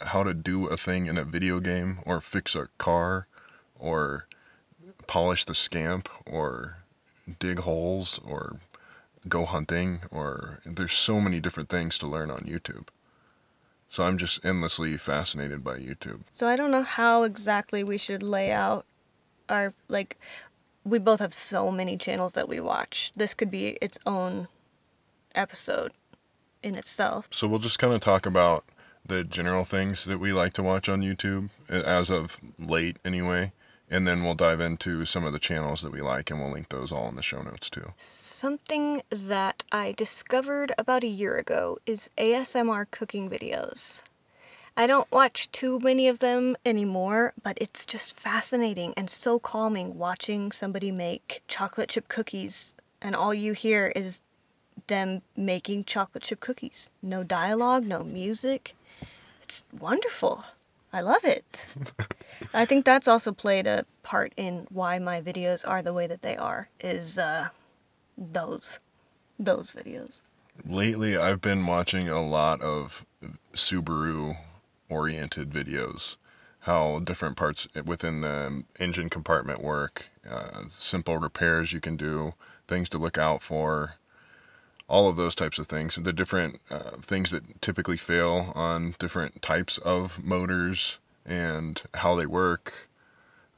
[0.00, 3.26] how to do a thing in a video game, or fix a car,
[3.78, 4.26] or
[5.06, 6.78] polish the scamp, or
[7.38, 8.60] dig holes, or
[9.28, 12.88] go hunting, or there's so many different things to learn on YouTube.
[13.88, 16.20] So I'm just endlessly fascinated by YouTube.
[16.30, 18.86] So I don't know how exactly we should lay out
[19.48, 20.18] our like
[20.84, 23.12] we both have so many channels that we watch.
[23.14, 24.48] This could be its own
[25.34, 25.92] episode
[26.62, 27.28] in itself.
[27.30, 28.64] So we'll just kind of talk about
[29.04, 33.52] the general things that we like to watch on YouTube as of late anyway,
[33.90, 36.68] and then we'll dive into some of the channels that we like and we'll link
[36.68, 37.92] those all in the show notes too.
[37.96, 44.02] Something that I discovered about a year ago is ASMR cooking videos.
[44.74, 49.98] I don't watch too many of them anymore, but it's just fascinating and so calming
[49.98, 54.20] watching somebody make chocolate chip cookies and all you hear is
[54.86, 56.92] them making chocolate chip cookies.
[57.02, 58.74] No dialogue, no music.
[59.42, 60.44] it's wonderful.
[60.92, 61.66] I love it.
[62.54, 66.22] I think that's also played a part in why my videos are the way that
[66.22, 66.68] they are.
[66.80, 67.48] Is uh,
[68.18, 68.78] those
[69.38, 70.20] those videos.
[70.66, 73.06] Lately, I've been watching a lot of
[73.54, 74.36] Subaru
[74.88, 76.16] oriented videos.
[76.60, 82.34] How different parts within the engine compartment work, uh, simple repairs you can do,
[82.68, 83.94] things to look out for,
[84.92, 85.96] all of those types of things.
[85.96, 92.26] The different uh, things that typically fail on different types of motors and how they
[92.26, 92.88] work.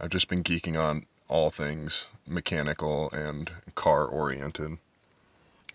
[0.01, 4.79] I've just been geeking on all things mechanical and car oriented.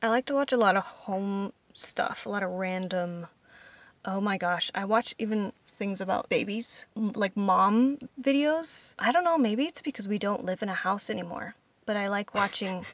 [0.02, 3.28] I like to watch a lot of home stuff, a lot of random.
[4.06, 8.96] Oh my gosh, I watch even things about babies, like mom videos.
[8.98, 11.56] I don't know, maybe it's because we don't live in a house anymore,
[11.90, 12.86] but I like watching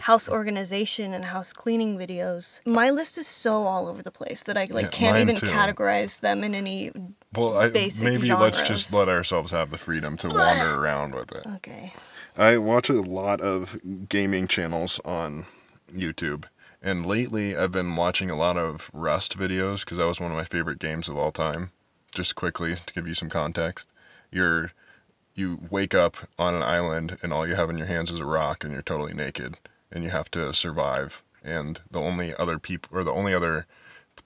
[0.00, 2.60] house organization and house cleaning videos.
[2.66, 5.46] My list is so all over the place that I like Yeah, can't even too.
[5.46, 6.92] categorize them in any
[7.34, 11.32] Well, I, Basic maybe let's just let ourselves have the freedom to wander around with
[11.32, 11.46] it.
[11.56, 11.94] Okay.
[12.36, 13.80] I watch a lot of
[14.10, 15.46] gaming channels on
[15.90, 16.44] YouTube,
[16.82, 20.36] and lately I've been watching a lot of Rust videos because that was one of
[20.36, 21.70] my favorite games of all time.
[22.14, 23.88] Just quickly to give you some context,
[24.30, 24.72] you're
[25.34, 28.24] you wake up on an island and all you have in your hands is a
[28.24, 29.58] rock and you're totally naked
[29.90, 33.66] and you have to survive and the only other people or the only other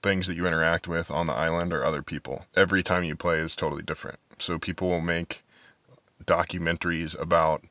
[0.01, 2.45] things that you interact with on the island are other people.
[2.55, 4.19] Every time you play is totally different.
[4.37, 5.43] So people will make
[6.25, 7.63] documentaries about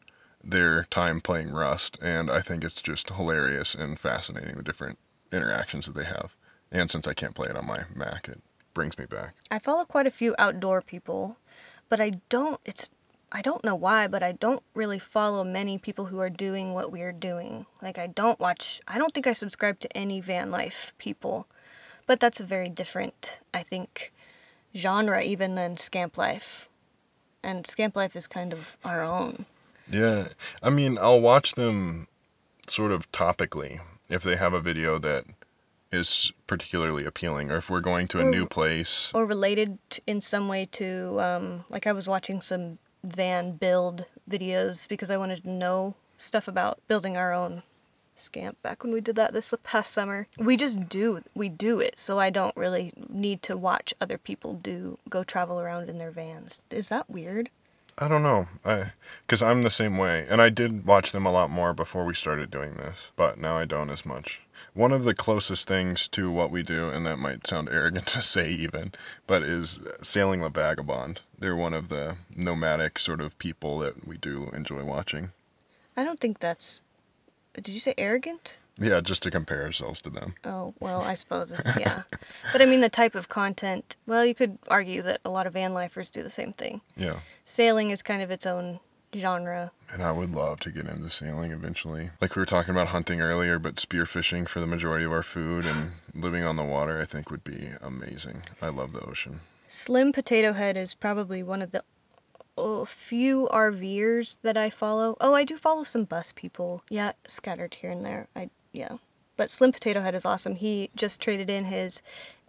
[0.43, 4.99] their time playing Rust, and I think it's just hilarious and fascinating the different
[5.33, 6.35] interactions that they have.
[6.71, 8.41] And since I can't play it on my Mac, it
[8.75, 9.35] brings me back.
[9.51, 11.39] I follow quite a few outdoor people,
[11.89, 12.91] but I don't it's
[13.31, 16.91] I don't know why, but I don't really follow many people who are doing what
[16.91, 17.67] we're doing.
[17.83, 21.47] Like I don't watch I don't think I subscribe to any van life people.
[22.07, 24.15] But that's a very different, I think,
[24.75, 26.67] genre even than Scamp Life.
[27.43, 29.45] And Scamp Life is kind of our own.
[29.91, 30.29] Yeah,
[30.63, 32.09] I mean, I'll watch them
[32.67, 35.25] sort of topically if they have a video that
[35.93, 39.11] is particularly appealing, or if we're going to a new place.
[39.15, 44.89] or related in some way to um, like I was watching some van build videos
[44.89, 47.63] because I wanted to know stuff about building our own
[48.17, 50.27] scamp back when we did that this past summer.
[50.39, 54.55] We just do we do it, so I don't really need to watch other people
[54.55, 56.63] do go travel around in their vans.
[56.71, 57.51] Is that weird?
[58.01, 58.93] I don't know, I
[59.27, 62.15] because I'm the same way, and I did watch them a lot more before we
[62.15, 64.41] started doing this, but now I don't as much.
[64.73, 68.23] One of the closest things to what we do, and that might sound arrogant to
[68.23, 68.93] say even,
[69.27, 71.19] but is Sailing La Vagabonde.
[71.37, 75.33] They're one of the nomadic sort of people that we do enjoy watching.
[75.97, 76.81] I don't think that's
[77.55, 78.59] Did you say arrogant?
[78.79, 80.35] Yeah, just to compare ourselves to them.
[80.45, 82.03] Oh, well, I suppose, if, yeah.
[82.53, 85.55] But I mean, the type of content, well, you could argue that a lot of
[85.55, 86.81] van lifers do the same thing.
[86.97, 87.21] Yeah.
[87.45, 88.81] Sailing is kind of its own
[89.17, 89.73] genre.
[89.91, 92.11] And I would love to get into sailing eventually.
[92.21, 95.67] Like we were talking about hunting earlier, but spearfishing for the majority of our food
[95.67, 98.43] and living on the water, I think would be amazing.
[98.61, 99.41] I love the ocean.
[99.67, 101.83] Slim Potato Head is probably one of the
[102.57, 105.17] oh, few RVers that I follow.
[105.21, 106.83] Oh, I do follow some bus people.
[106.91, 108.29] Yeah, scattered here and there.
[108.35, 108.97] I yeah.
[109.37, 110.57] But Slim Potato Head is awesome.
[110.57, 112.03] He just traded in his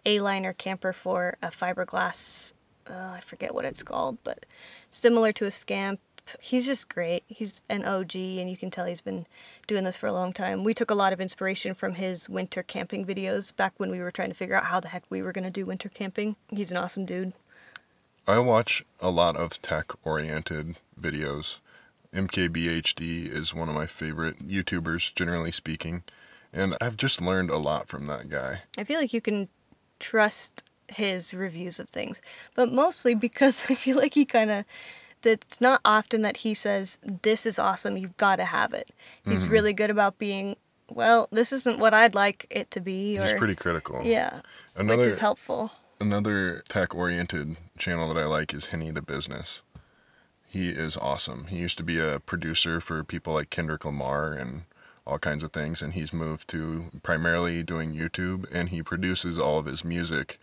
[0.04, 2.52] A-liner camper for a fiberglass
[2.90, 4.44] uh, I forget what it's called, but
[4.90, 6.00] similar to a scamp.
[6.38, 7.24] He's just great.
[7.26, 9.26] He's an OG, and you can tell he's been
[9.66, 10.62] doing this for a long time.
[10.62, 14.12] We took a lot of inspiration from his winter camping videos back when we were
[14.12, 16.36] trying to figure out how the heck we were going to do winter camping.
[16.48, 17.32] He's an awesome dude.
[18.28, 21.58] I watch a lot of tech oriented videos.
[22.14, 26.02] MKBHD is one of my favorite YouTubers, generally speaking.
[26.52, 28.62] And I've just learned a lot from that guy.
[28.76, 29.48] I feel like you can
[30.00, 32.20] trust his reviews of things,
[32.54, 34.64] but mostly because I feel like he kind of.
[35.22, 38.88] It's not often that he says, This is awesome, you've got to have it.
[39.22, 39.52] He's mm-hmm.
[39.52, 40.56] really good about being,
[40.88, 43.18] Well, this isn't what I'd like it to be.
[43.18, 44.00] Or, He's pretty critical.
[44.02, 44.40] Yeah,
[44.74, 45.72] Another which is helpful.
[46.00, 49.60] another tech oriented channel that I like is Henny Tha Bizness.
[50.50, 51.46] He is awesome.
[51.46, 54.64] He used to be a producer for people like Kendrick Lamar and
[55.06, 59.60] all kinds of things, and he's moved to primarily doing YouTube, and he produces all
[59.60, 60.40] of his music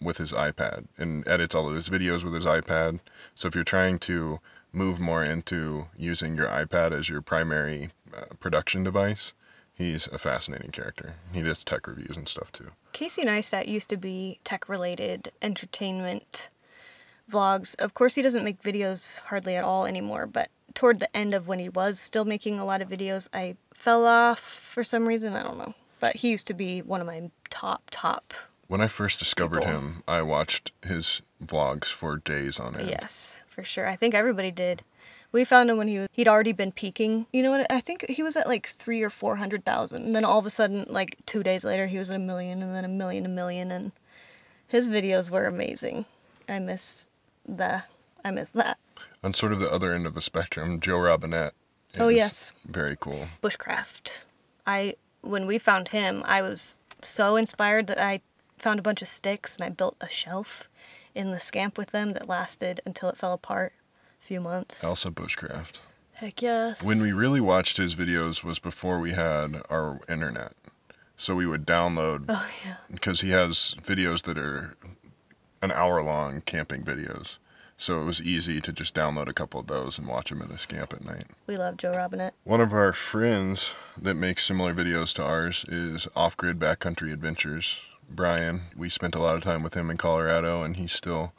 [0.00, 2.98] with his iPad and edits all of his videos with his iPad.
[3.36, 4.40] So if you're trying to
[4.72, 9.32] move more into using your iPad as your primary uh, production device,
[9.74, 11.14] he's a fascinating character.
[11.32, 12.72] He does tech reviews and stuff too.
[12.92, 16.50] Casey Neistat used to be tech related entertainment
[17.30, 17.74] vlogs.
[17.78, 21.48] Of course, he doesn't make videos hardly at all anymore, but toward the end of
[21.48, 25.34] when he was still making a lot of videos, I fell off for some reason.
[25.34, 25.74] I don't know.
[25.98, 28.34] But he used to be one of my top, top
[28.68, 29.72] When I first discovered People.
[29.72, 32.90] him, I watched his vlogs for days on end.
[32.90, 33.86] Yes, for sure.
[33.86, 34.82] I think everybody did.
[35.32, 37.26] We found him when he was he'd already been peaking.
[37.32, 37.70] You know what?
[37.70, 40.46] I think he was at like three or four hundred thousand, and then all of
[40.46, 43.26] a sudden, like two days later, he was at a million, and then a million,
[43.26, 43.92] a million, and
[44.66, 46.06] his videos were amazing.
[46.48, 47.08] I miss
[47.46, 47.84] the,
[48.24, 48.78] I miss that
[49.22, 51.52] On sort of the other end of the spectrum, Joe Robinet.
[51.98, 52.52] Oh, yes.
[52.66, 53.28] Very cool.
[53.42, 54.24] bushcraft.
[54.66, 58.20] I when we found him, I was so inspired that I
[58.58, 60.68] found a bunch of sticks and I built a shelf
[61.14, 63.72] in the scamp with them that lasted until it fell apart.
[64.22, 64.84] A few months.
[64.84, 65.80] Also Bushcraft.
[66.14, 66.82] Heck yes.
[66.84, 70.52] When we really watched his videos was before we had our internet.
[71.16, 72.76] So we would download Oh yeah.
[72.92, 74.76] because he has videos that are
[75.66, 77.38] an hour long camping videos.
[77.76, 80.48] So it was easy to just download a couple of those and watch them in
[80.48, 81.24] the scamp at night.
[81.46, 82.30] We love Joe Robinet.
[82.44, 87.78] One of our friends that makes similar videos to ours is Off Grid Backcountry Adventures.
[88.08, 91.32] Brian, we spent a lot of time with him in Colorado, and he's still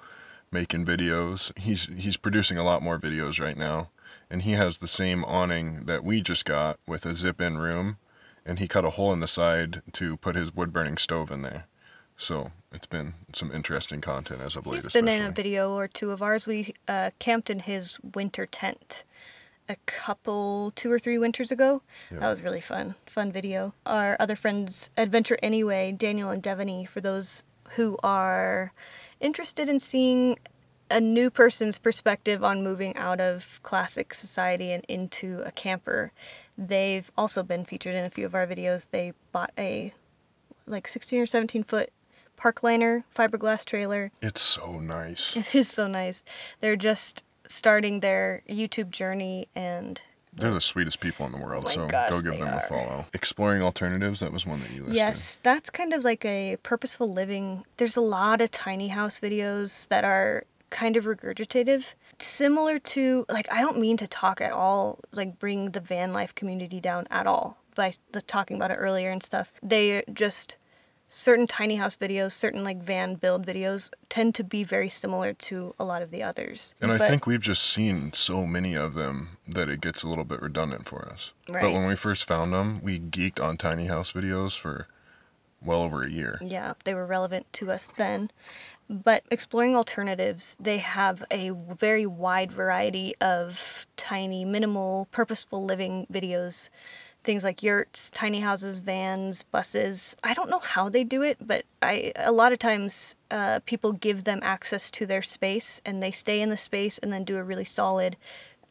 [0.52, 1.58] making videos.
[1.58, 3.90] He's he's producing a lot more videos right now,
[4.30, 7.98] and he has the same awning that we just got with a zip-in room,
[8.46, 11.66] and he cut a hole in the side to put his wood-burning stove in there.
[12.18, 14.84] So it's been some interesting content as of late.
[14.84, 16.48] He's been in a video or two of ours.
[16.48, 19.04] We uh, camped in his winter tent
[19.70, 21.82] a couple, two or three winters ago.
[22.10, 22.96] That was really fun.
[23.06, 23.74] Fun video.
[23.86, 28.74] Our other friends, Adventure Anyway, Daniel and Devaney, for those who are
[29.20, 30.40] interested in seeing
[30.90, 36.14] a new person's perspective on moving out of classic society and into a camper.
[36.58, 38.90] They've also been featured in a few of our videos.
[38.90, 39.94] They bought a
[40.66, 41.92] like 16 or 17 foot
[42.38, 45.36] Parkliner fiberglass trailer It's so nice.
[45.36, 46.24] it is so nice.
[46.62, 50.02] They're just starting their YouTube journey and
[50.34, 53.06] They're the sweetest people in the world, Oh so gosh, go give them a follow.
[53.14, 54.96] Exploring alternatives, that was one that you listed.
[54.98, 57.64] yes, that's kind of like a purposeful living.
[57.78, 63.52] There's a lot of tiny house videos that are kind of regurgitative, similar to like
[63.52, 67.26] I don't mean to talk at all like bring the van life community down at
[67.26, 69.52] all by the talking about it earlier and stuff.
[69.64, 70.58] They just
[71.08, 75.74] certain tiny house videos, certain like van build videos tend to be very similar to
[75.80, 76.76] a lot of the others.
[76.82, 80.26] And I think we've just seen so many of them that it gets a little
[80.26, 81.32] bit redundant for us.
[81.48, 84.88] But when we first found them, we geeked on tiny house videos for
[85.64, 86.40] well over a year.
[86.42, 88.30] yeah, they were relevant to us then.
[88.90, 96.70] But exploring alternatives, they have a very wide variety of tiny, minimal, purposeful living videos.
[97.28, 100.16] Things like yurts, tiny houses, vans, buses.
[100.24, 103.92] I don't know how they do it, but I a lot of times uh, people
[103.92, 107.36] give them access to their space and they stay in the space and then do
[107.36, 108.16] a really solid,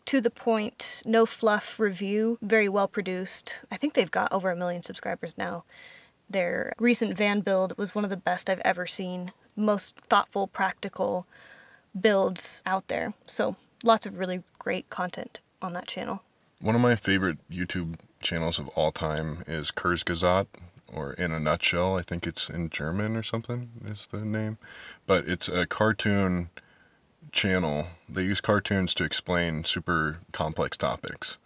[0.06, 2.38] to the point, no fluff review.
[2.40, 3.60] Very well produced.
[3.70, 5.64] I think they've got over a million subscribers now.
[6.30, 9.32] Their recent van build was one of the best I've ever seen.
[9.54, 11.26] Most thoughtful, practical
[12.00, 13.12] builds out there.
[13.26, 16.22] So lots of really great content on that channel.
[16.58, 17.96] One of my favorite YouTube
[18.26, 20.48] channels of all time is Kurzgesagt,
[20.92, 21.96] or In a Nutshell.
[21.96, 24.58] I think it's in German or something is the name.
[25.06, 26.50] But it's a cartoon
[27.30, 27.86] channel.
[28.08, 31.38] They use cartoons to explain super complex topics.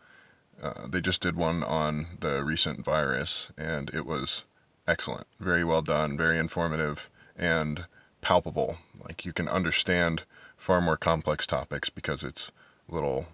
[0.62, 4.46] Uh, they just did one on the recent virus, and it was
[4.88, 5.26] excellent.
[5.38, 7.84] Very well done, very informative, and
[8.22, 8.78] palpable.
[9.06, 10.22] Like you can understand
[10.56, 12.52] far more complex topics because it's
[12.88, 13.26] little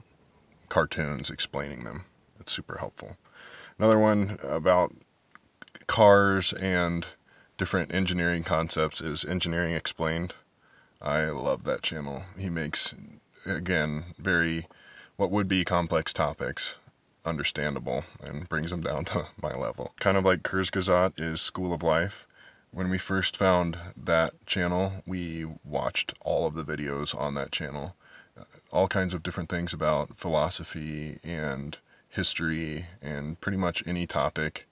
[0.69, 2.07] cartoons explaining them.
[2.41, 3.17] It's super helpful.
[3.79, 4.95] Another one about
[5.87, 7.07] cars and
[7.59, 10.35] different engineering concepts is Engineering Explained.
[11.01, 12.25] I love that channel.
[12.39, 12.95] He makes,
[13.47, 14.67] again, very
[15.17, 16.77] what would be complex topics
[17.25, 19.93] understandable and brings them down to my level.
[20.01, 22.27] Kind of like Kurzgesagt is School of Life.
[22.71, 27.97] When we first found that channel, we watched all of the videos on that channel.
[28.71, 31.79] All kinds of different things about philosophy and
[32.17, 34.67] history and pretty much any topic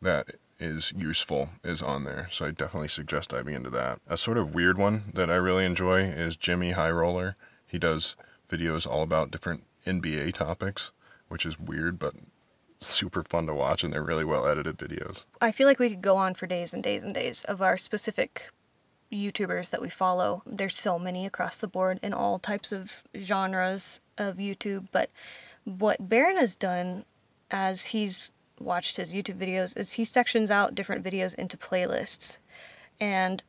[0.00, 2.28] that is useful is on there.
[2.30, 3.98] So I definitely suggest diving into that.
[4.06, 7.34] A sort of weird one that I really enjoy is JxmyHighroller.
[7.66, 8.16] He does
[8.48, 10.92] videos all about different NBA topics,
[11.28, 12.14] which is weird but
[12.80, 15.24] super fun to watch and they're really well edited videos.
[15.40, 17.76] I feel like we could go on for days and days and days of our
[17.78, 18.50] specific
[19.12, 20.42] YouTubers that we follow.
[20.46, 24.88] There's so many across the board in all types of genres of YouTube.
[24.92, 25.10] But
[25.64, 27.04] what Baron has done
[27.50, 32.38] as he's watched his YouTube videos is he sections out different videos into playlists.
[33.00, 33.42] And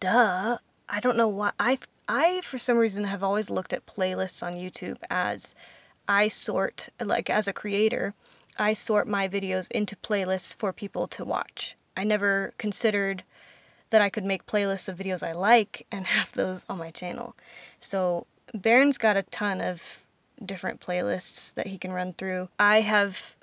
[0.00, 0.58] duh,
[0.88, 1.78] I don't know why I
[2.08, 5.54] I for some reason have always looked at playlists on YouTube as
[6.08, 8.14] I sort like as a creator,
[8.58, 11.76] I sort my videos into playlists for people to watch.
[11.96, 13.24] I never considered
[13.90, 17.36] that I could make playlists of videos I like and have those on my channel.
[17.78, 20.01] So Baron's got a ton of
[20.46, 22.48] different playlists that he can run through.
[22.58, 23.36] I have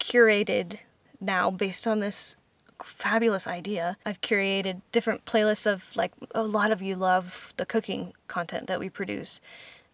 [0.00, 0.78] curated
[1.20, 2.36] now based on this
[2.84, 3.96] fabulous idea.
[4.04, 8.80] I've curated different playlists of like a lot of you love the cooking content that
[8.80, 9.40] we produce.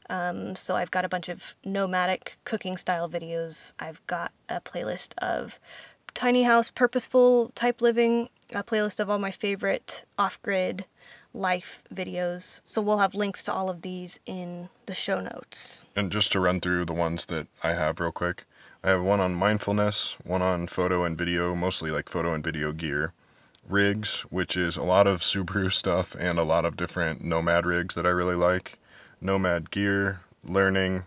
[0.09, 3.75] Um, so I've got a bunch of nomadic cooking style videos.
[3.79, 5.61] I've got a playlist of
[6.15, 10.87] tiny house, purposeful type living, a playlist of all my favorite off grid
[11.33, 12.63] life videos.
[12.65, 15.83] So we'll have links to all of these in the show notes.
[15.95, 18.45] And just to run through the ones that I have real quick,
[18.83, 22.73] I have one on mindfulness, one on photo and video, mostly like photo and video
[22.73, 23.13] gear.
[23.69, 27.95] Rigs, which is a lot of Subaru stuff and a lot of different Nomad rigs
[27.95, 28.79] that I really like.
[29.21, 31.05] Nomad gear, learning.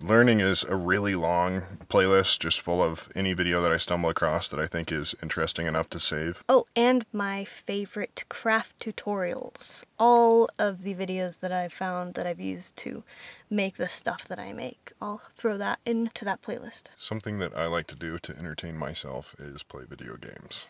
[0.00, 4.48] Learning is a really long playlist just full of any video that I stumble across
[4.48, 6.44] that I think is interesting enough to save.
[6.48, 9.82] Oh, and my favorite craft tutorials.
[9.98, 13.02] All of the videos that I've found that I've used to
[13.50, 14.92] make the stuff that I make.
[15.02, 16.90] I'll throw that into that playlist.
[16.96, 20.66] Something that I like to do to entertain myself is play video games.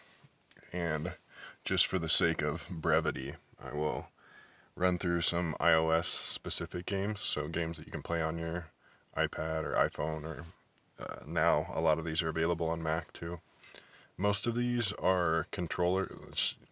[0.73, 1.13] And
[1.67, 4.07] just for the sake of brevity, I will
[4.75, 7.21] run through some iOS specific games.
[7.21, 8.69] So, games that you can play on your
[9.27, 10.45] iPad or iPhone, or
[10.99, 13.41] uh, now a lot of these are available on Mac too.
[14.17, 16.11] Most of these are controller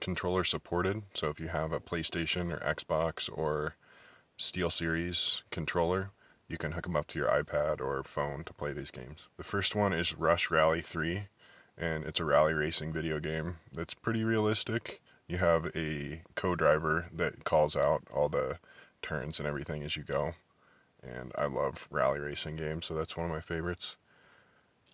[0.01, 1.03] controller supported.
[1.15, 3.77] So if you have a PlayStation or Xbox or
[4.39, 6.11] SteelSeries controller,
[6.49, 9.29] you can hook them up to your iPad or phone to play these games.
[9.37, 11.29] The first one is Rush Rally 3,
[11.79, 15.01] and it's a rally racing video game that's pretty realistic.
[15.29, 18.59] You have a co driver that calls out all the
[19.03, 20.35] turns and everything as you go
[21.07, 23.97] and I love rally racing games, so that's one of my favorites.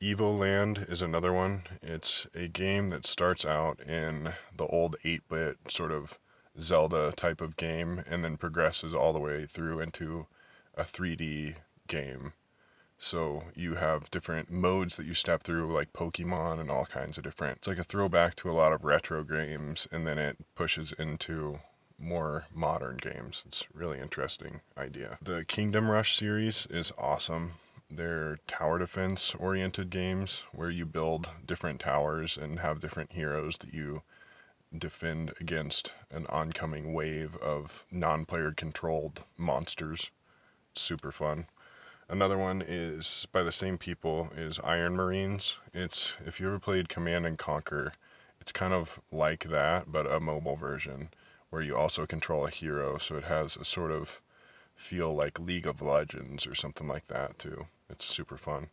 [0.01, 1.63] Evoland is another one.
[1.81, 6.19] It's a game that starts out in the old 8 bit sort of
[6.61, 10.27] Zelda type of game and then progresses all the way through into
[10.75, 11.55] a 3D
[11.87, 12.33] game.
[12.99, 17.25] So you have different modes that you step through, like Pokemon and all kinds of
[17.25, 17.59] different.
[17.59, 21.61] It's like a throwback to a lot of retro games, and then it pushes into
[22.03, 23.43] more modern games.
[23.47, 25.19] It's really interesting idea.
[25.23, 27.53] The Kingdom Rush series is awesome.
[27.91, 33.73] They're tower defense oriented games where you build different towers and have different heroes that
[33.73, 34.03] you
[34.77, 40.11] defend against an oncoming wave of non-player controlled monsters.
[40.75, 41.47] super fun.
[42.09, 45.59] Another one is by the same people is Iron Marines.
[45.75, 47.93] It's if you ever played Command and Conquer,
[48.41, 51.11] it's kind of like that but a mobile version
[51.53, 54.23] where you also control a hero, so it has a sort of
[54.75, 57.67] feel like League of Legends or something like that too.
[57.91, 58.69] It's super fun.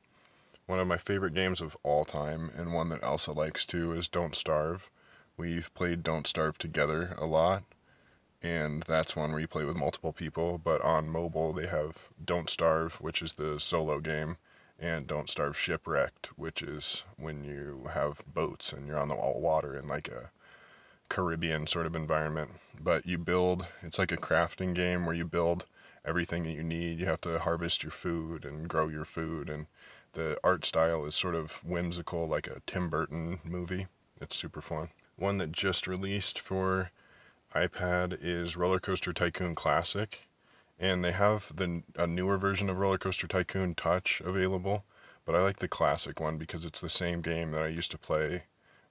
[0.66, 4.08] One of my favorite games of all time, and one that Elsa likes too, is
[4.08, 4.90] Don't Starve.
[5.36, 7.64] We've played Don't Starve together a lot,
[8.42, 10.58] and that's one where you play with multiple people.
[10.58, 14.38] But on mobile, they have Don't Starve, which is the solo game,
[14.80, 19.76] and Don't Starve Shipwrecked, which is when you have boats and you're on the water
[19.76, 20.32] in like a
[21.10, 22.51] Caribbean sort of environment.
[22.82, 25.66] But you build, it's like a crafting game where you build
[26.05, 26.99] everything that you need.
[26.99, 29.49] You have to harvest your food and grow your food.
[29.49, 29.66] And
[30.14, 33.88] the art style is sort of whimsical, like a Tim Burton movie.
[34.22, 34.89] It's super fun.
[35.18, 36.91] One that just released for
[37.53, 40.28] iPad is Roller Coaster Tycoon Classic.
[40.80, 44.86] And they have the a newer version of Roller Coaster Tycoon Touch available,
[45.26, 47.97] but I like the classic one because it's the same game that I used to
[47.97, 48.43] play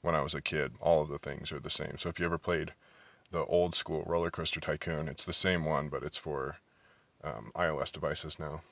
[0.08, 0.72] when I was a kid.
[0.80, 1.96] All of the things are the same.
[1.98, 2.72] So if you ever played
[3.30, 6.56] the old school Roller Coaster Tycoon, it's the same one, but it's for
[7.22, 8.62] um, iOS devices now.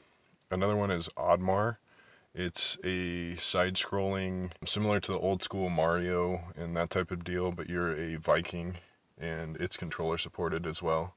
[0.51, 1.77] Another one is Oddmar.
[2.35, 7.53] It's a side scrolling, similar to the old school Mario and that type of deal,
[7.53, 8.77] but you're a Viking
[9.19, 11.17] and it's controller supported as well.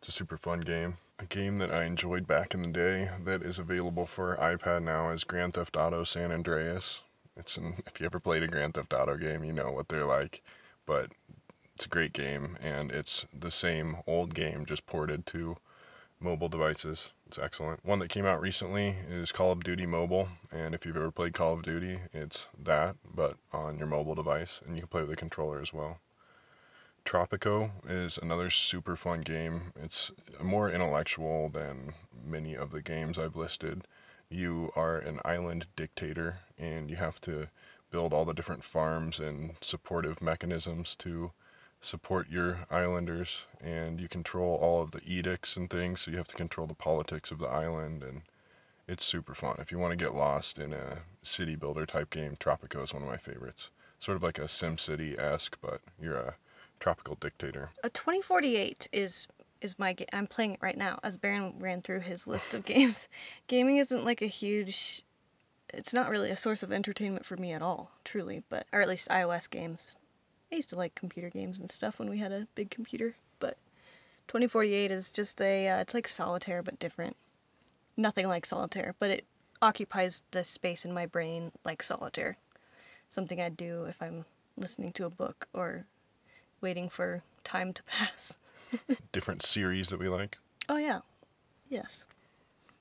[0.00, 0.96] It's a super fun game.
[1.20, 5.10] A game that I enjoyed back in the day that is available for iPad now
[5.10, 7.02] is Grand Theft Auto San Andreas.
[7.40, 10.04] It's an, if you ever played a Grand Theft Auto game, you know what they're
[10.04, 10.42] like.
[10.84, 11.12] But
[11.74, 15.56] it's a great game, and it's the same old game just ported to
[16.20, 17.12] mobile devices.
[17.26, 17.84] It's excellent.
[17.84, 21.32] One that came out recently is Call of Duty Mobile, and if you've ever played
[21.32, 25.12] Call of Duty, it's that, but on your mobile device, and you can play with
[25.12, 25.98] a controller as well.
[27.06, 29.72] Tropico is another super fun game.
[29.82, 30.12] It's
[30.42, 33.86] more intellectual than many of the games I've listed
[34.30, 37.48] you are an island dictator and you have to
[37.90, 41.32] build all the different farms and supportive mechanisms to
[41.80, 46.28] support your islanders and you control all of the edicts and things so you have
[46.28, 48.22] to control the politics of the island and
[48.86, 52.36] it's super fun if you want to get lost in a city builder type game
[52.38, 56.16] tropico is one of my favorites sort of like a sim city esque but you're
[56.16, 56.34] a
[56.80, 57.70] Tropical Dictator.
[57.84, 59.28] A 2048 is
[59.60, 60.08] is my game.
[60.12, 60.98] I'm playing it right now.
[61.02, 63.06] As Baron ran through his list of games,
[63.46, 65.04] gaming isn't like a huge.
[65.72, 68.42] It's not really a source of entertainment for me at all, truly.
[68.48, 69.96] But or at least iOS games.
[70.52, 73.56] I used to like computer games and stuff when we had a big computer, but
[74.28, 75.68] 2048 is just a.
[75.68, 77.16] Uh, it's like solitaire but different.
[77.96, 79.24] Nothing like solitaire, but it
[79.62, 82.36] occupies the space in my brain like solitaire.
[83.08, 84.24] Something I'd do if I'm
[84.56, 85.86] listening to a book or
[86.60, 88.38] waiting for time to pass.
[89.12, 90.38] Different series that we like.
[90.68, 91.00] Oh yeah.
[91.68, 92.04] Yes.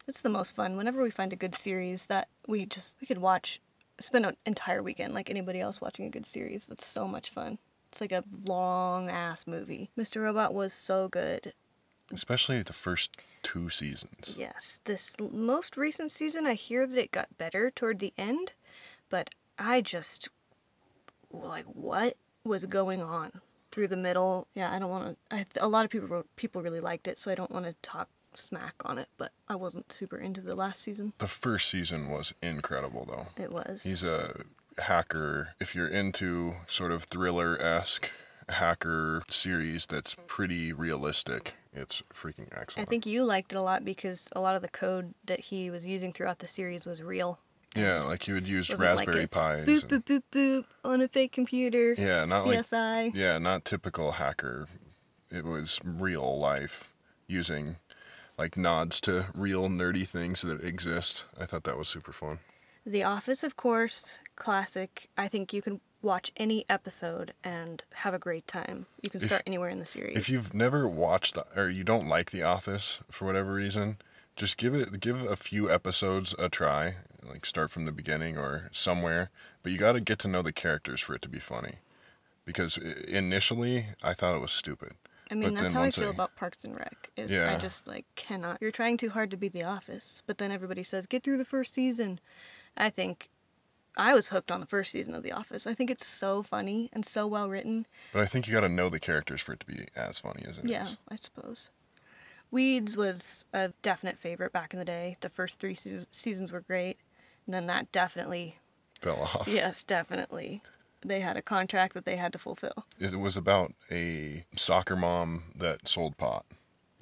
[0.10, 0.76] It's the most fun.
[0.76, 3.62] Whenever we find a good series that we just we could watch
[4.00, 6.66] spend an entire weekend like anybody else watching a good series.
[6.66, 7.60] That's so much fun.
[7.90, 9.92] It's like a long ass movie.
[9.96, 10.24] Mr.
[10.24, 11.54] Robot was so good.
[12.12, 14.36] Especially the first two seasons.
[14.36, 14.82] Yes.
[14.86, 18.54] This most recent season I hear that it got better toward the end,
[19.12, 19.30] but
[19.60, 20.30] I just
[21.32, 23.42] like what was going on
[23.72, 24.48] through the middle.
[24.56, 27.36] Yeah, I don't want to a lot of people people really liked it, so I
[27.36, 31.14] don't want to talk smack on it, but I wasn't super into the last season.
[31.20, 33.28] The first season was incredible, though.
[33.42, 33.84] It was.
[33.84, 34.42] He's a
[34.78, 35.50] hacker.
[35.60, 38.12] If you're into sort of thriller esque
[38.48, 42.88] hacker series that's pretty realistic, it's freaking excellent.
[42.88, 45.70] I think you liked it a lot because a lot of the code that he
[45.70, 47.40] was using throughout the series was real.
[47.76, 49.84] Yeah, like you would use like Raspberry Pis.
[49.84, 51.94] Boop boop boop boop on a fake computer.
[51.98, 53.12] Yeah, not like- CSI.
[53.14, 54.68] Yeah, not typical hacker.
[55.32, 56.94] It was real life
[57.28, 57.76] using
[58.40, 61.26] like nods to real nerdy things that exist.
[61.40, 62.40] I thought that was super fun.
[62.86, 65.10] The Office, of course, classic.
[65.18, 68.86] I think you can watch any episode and have a great time.
[69.02, 70.16] You can If- start anywhere in the series.
[70.18, 73.98] If you've never watched the, or you don't like The Office for whatever reason,
[74.38, 76.96] just give it give a few episodes a try.
[77.22, 79.30] Like start from the beginning or somewhere,
[79.62, 81.76] but you got to get to know the characters for it to be funny.
[82.46, 84.94] Because initially, I thought it was stupid.
[85.32, 87.12] I mean, but that's how I feel I- about Parks and Rec.
[87.16, 87.54] Is Yeah.
[87.56, 88.58] I just like cannot.
[88.62, 91.46] You're trying too hard to be The Office, but then everybody says get through the
[91.46, 92.20] first season.
[92.78, 93.30] I think
[93.98, 95.68] I was hooked on the first season of The Office.
[95.68, 97.86] I think it's so funny and so well written.
[98.14, 100.44] But I think you got to know the characters for it to be as funny
[100.48, 100.72] as it is.
[100.72, 101.70] Yeah, I suppose.
[102.52, 105.18] Weeds was a definite favorite back in the day.
[105.22, 106.98] The first three seasons were great.
[107.46, 108.58] And then that definitely,
[109.02, 109.48] Fell off.
[109.48, 110.62] yes, definitely.
[111.02, 112.86] They had a contract that they had to fulfill.
[113.00, 116.46] It was about a soccer mom that sold pot,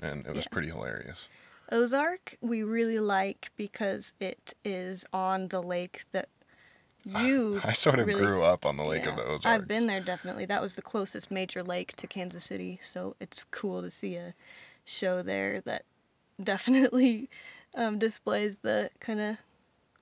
[0.01, 0.49] and it was Yeah.
[0.51, 1.27] pretty hilarious.
[1.71, 6.29] Ozark, we really like because it is on the lake that
[7.03, 7.61] you.
[7.65, 9.45] I sort of really grew up on the Lake of the Ozarks.
[9.45, 10.45] I've been there definitely.
[10.45, 14.33] That was the closest major lake to Kansas City, so it's cool to see a
[14.85, 15.83] show there that
[16.41, 17.29] definitely
[17.75, 19.37] um, displays the kind of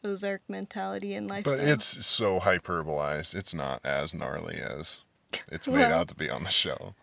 [0.06, 1.58] Ozark mentality and lifestyle.
[1.58, 3.36] But it's so hyperbolized.
[3.36, 5.02] It's not as gnarly as
[5.52, 6.94] it's made Well- out to be on the show.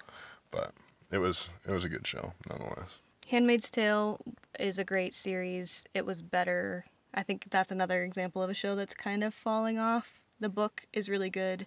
[0.50, 0.72] But
[1.10, 2.98] it was it was a good show nonetheless.
[3.28, 4.20] Handmaid's Tale
[4.58, 5.84] is a great series.
[5.94, 6.84] It was better.
[7.14, 10.20] I think that's another example of a show that's kind of falling off.
[10.40, 11.66] The book is really good.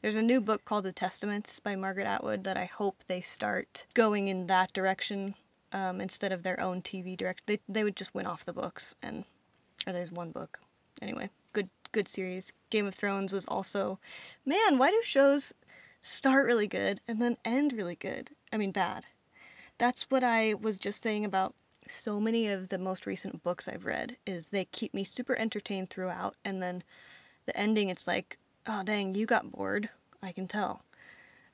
[0.00, 3.86] There's a new book called The Testaments by Margaret Atwood that I hope they start
[3.94, 5.34] going in that direction
[5.72, 7.42] um, instead of their own TV direct.
[7.46, 9.24] They they would just win off the books and
[9.86, 10.60] or there's one book.
[11.02, 12.52] Anyway, good good series.
[12.70, 13.98] Game of Thrones was also
[14.46, 15.52] man, why do shows
[16.00, 18.30] start really good and then end really good?
[18.52, 19.06] I mean bad
[19.82, 21.54] that's what I was just saying about
[21.88, 25.90] so many of the most recent books I've read is they keep me super entertained
[25.90, 26.84] throughout and then
[27.46, 29.88] the ending it's like oh dang you got bored
[30.22, 30.84] I can tell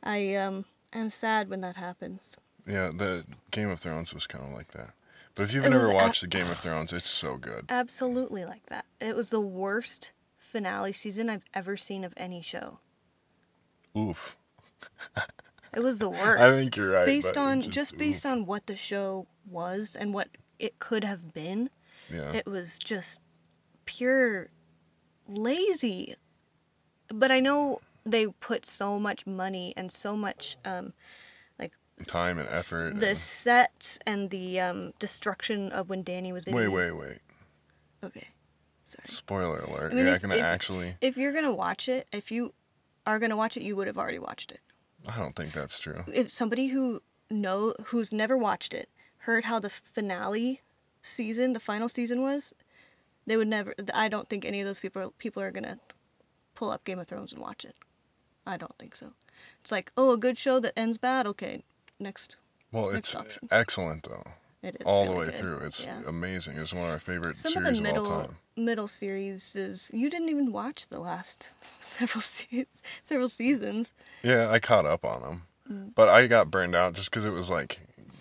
[0.02, 2.36] I um am sad when that happens
[2.66, 4.90] Yeah, the Game of Thrones was kind of like that.
[5.38, 7.64] But if you've It never watched the Game of Thrones, it's so good.
[7.68, 12.80] absolutely like that it was the worst finale season I've ever seen of any show
[13.96, 14.36] Oof.
[15.72, 17.06] it was the worst I think you're right.
[17.06, 20.26] based on it just, based on what the show was and what
[20.58, 21.70] it could have been
[22.12, 22.32] yeah.
[22.32, 23.20] it was just
[23.84, 24.48] pure
[25.28, 26.16] lazy
[27.14, 30.94] but i know they put so much money and so much um
[32.06, 32.98] time and effort.
[33.00, 37.18] the and- sets and the um destruction of when danny was Wait, wait, wait.
[38.04, 38.28] okay
[38.84, 39.92] sorry Spoiler alert.
[39.92, 40.96] I mean, You're if- not gonna if- actually.
[41.00, 42.52] if you're gonna watch it if you
[43.06, 44.60] are gonna watch it you would have already watched it
[45.08, 46.04] I don't think that's true.
[46.12, 48.88] if somebody who know who's never watched it
[49.18, 50.62] heard how the finale
[51.02, 52.52] season the final season was
[53.26, 55.78] they would never i don't think any of those people people are gonna
[56.54, 57.76] pull up game of thrones and watch it
[58.46, 59.12] i don't think so
[59.60, 61.62] it's like oh a good show that ends bad okay
[62.00, 62.36] next
[62.72, 63.48] Well, Next it's option.
[63.50, 64.24] excellent though.
[64.62, 65.34] it is all the way good.
[65.34, 65.58] through.
[65.58, 66.00] It's yeah.
[66.06, 66.56] amazing.
[66.58, 68.36] It's one of our favorite some of series the of all middle time.
[68.56, 72.66] middle series is you didn't even watch the last several se-
[73.02, 73.92] several seasons
[74.22, 75.42] Yeah, I caught up on them.
[75.94, 77.80] But I got burned out just because it was like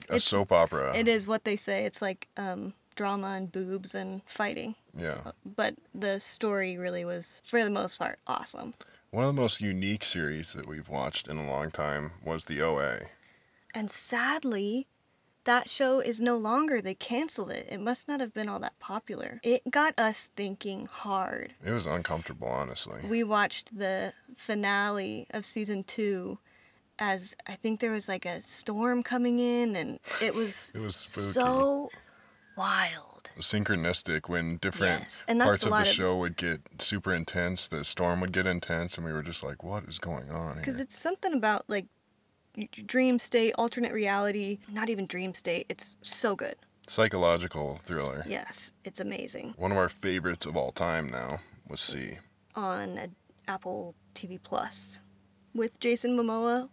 [0.09, 0.93] a It's- soap opera.
[0.95, 1.85] It is what they say.
[1.85, 4.75] It's like um, drama and boobs and fighting.
[4.97, 5.31] Yeah.
[5.45, 8.73] But the story really was, for the most part, awesome.
[9.11, 12.61] One of the most unique series that we've watched in a long time was the
[12.61, 12.99] OA.
[13.73, 14.87] And sadly,
[15.43, 16.81] that show is no longer.
[16.81, 17.67] They canceled it.
[17.69, 19.39] It must not have been all that popular.
[19.43, 21.53] It got us thinking hard.
[21.65, 23.01] It was uncomfortable, honestly.
[23.07, 26.39] We watched the finale of season two
[26.99, 30.95] as I think there was like a storm coming in, and it was It was
[30.95, 31.27] spooky.
[31.31, 31.89] so
[32.57, 33.29] wild.
[33.39, 38.19] synchronistic when different Yes, parts of the of- show would get super intense the storm
[38.21, 41.33] would get intense and we were just like what is going on Because it's something
[41.33, 41.85] about like
[42.85, 45.65] dream state, alternate reality, not even dream state.
[45.69, 46.55] It's so good.
[46.87, 49.53] psychological thriller Yes, it's amazing.
[49.57, 51.39] one of our favorites of all time now
[51.69, 52.17] was See
[52.55, 53.13] On
[53.47, 54.99] Apple TV Plus
[55.53, 56.69] with Jason Momoa.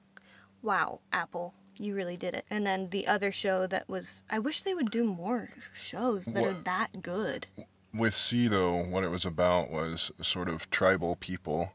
[0.63, 2.45] Wow, Apple, you really did it.
[2.49, 6.43] And then the other show that was, I wish they would do more shows that
[6.45, 7.47] are that good.
[7.93, 11.73] with See though what it was about was sort of tribal people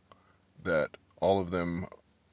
[0.64, 1.86] that all of them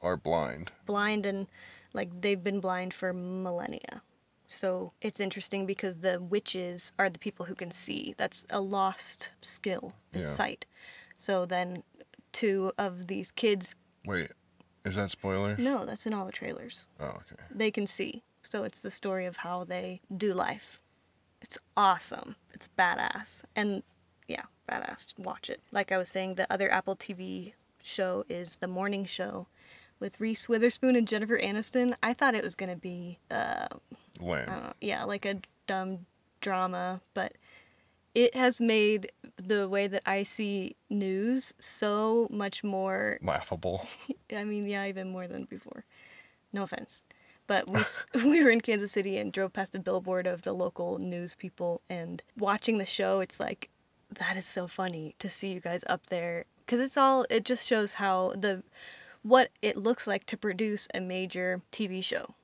[0.03, 1.47] are blind blind and
[1.92, 4.03] like they've been blind for millennia.
[4.49, 8.14] So it's interesting because the witches are the people who can see.
[8.16, 10.30] That's a lost skill, is Yeah.
[10.30, 10.66] sight.
[11.16, 11.82] So then
[12.32, 13.74] two of these kids,
[14.05, 14.30] wait
[14.84, 16.86] is that spoiler no, that's in all the trailers.
[17.01, 18.22] oh okay They can see.
[18.42, 20.80] So it's the story of how they do life.
[21.40, 22.36] It's awesome.
[22.53, 23.42] It's badass.
[23.57, 23.82] And
[24.28, 25.18] yeah, badass.
[25.18, 25.61] Watch it.
[25.72, 29.49] Like I was saying, the other Apple TV show is The Morning Show
[30.01, 31.94] with Reese Witherspoon and Jennifer Aniston.
[32.03, 33.68] I thought it was going to be, uh,
[34.20, 34.49] lame
[34.80, 36.07] yeah, like a dumb
[36.40, 37.32] drama, but
[38.14, 43.86] it has made the way that I see news so much more laughable
[44.34, 45.84] I mean, yeah, even more than before.
[46.53, 47.05] No offense.
[47.47, 47.82] But we,
[48.24, 51.82] we were in Kansas City and drove past a billboard of the local news people
[51.88, 53.70] and watching the show, it's like,
[54.11, 56.47] that is so funny to see you guys up there.
[56.64, 58.62] Because it's all, it just shows how the,
[59.27, 62.35] what it looks like to produce a major TV show,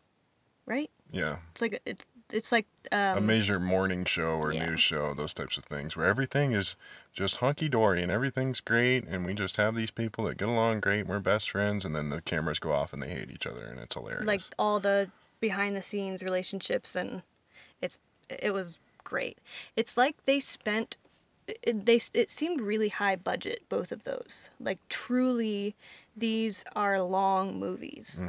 [0.67, 0.91] right?
[1.11, 4.67] yeah It's like, it's, it's like, um, a major morning show or yeah.
[4.67, 6.77] news show, those types of things, where everything is
[7.13, 10.81] just hunky dory and everything's great, and we just have these people that get along
[10.81, 13.47] great, and we're best friends, and then the cameras go off and they hate each
[13.47, 14.27] other, and it's hilarious.
[14.27, 15.11] like all the
[15.43, 17.21] behind the scenes relationships and
[17.83, 17.99] it's
[18.31, 19.39] it was great
[19.75, 20.97] it's like they spent
[21.47, 25.75] it, they it seemed really high budget both of those like truly
[26.17, 28.23] these are long movies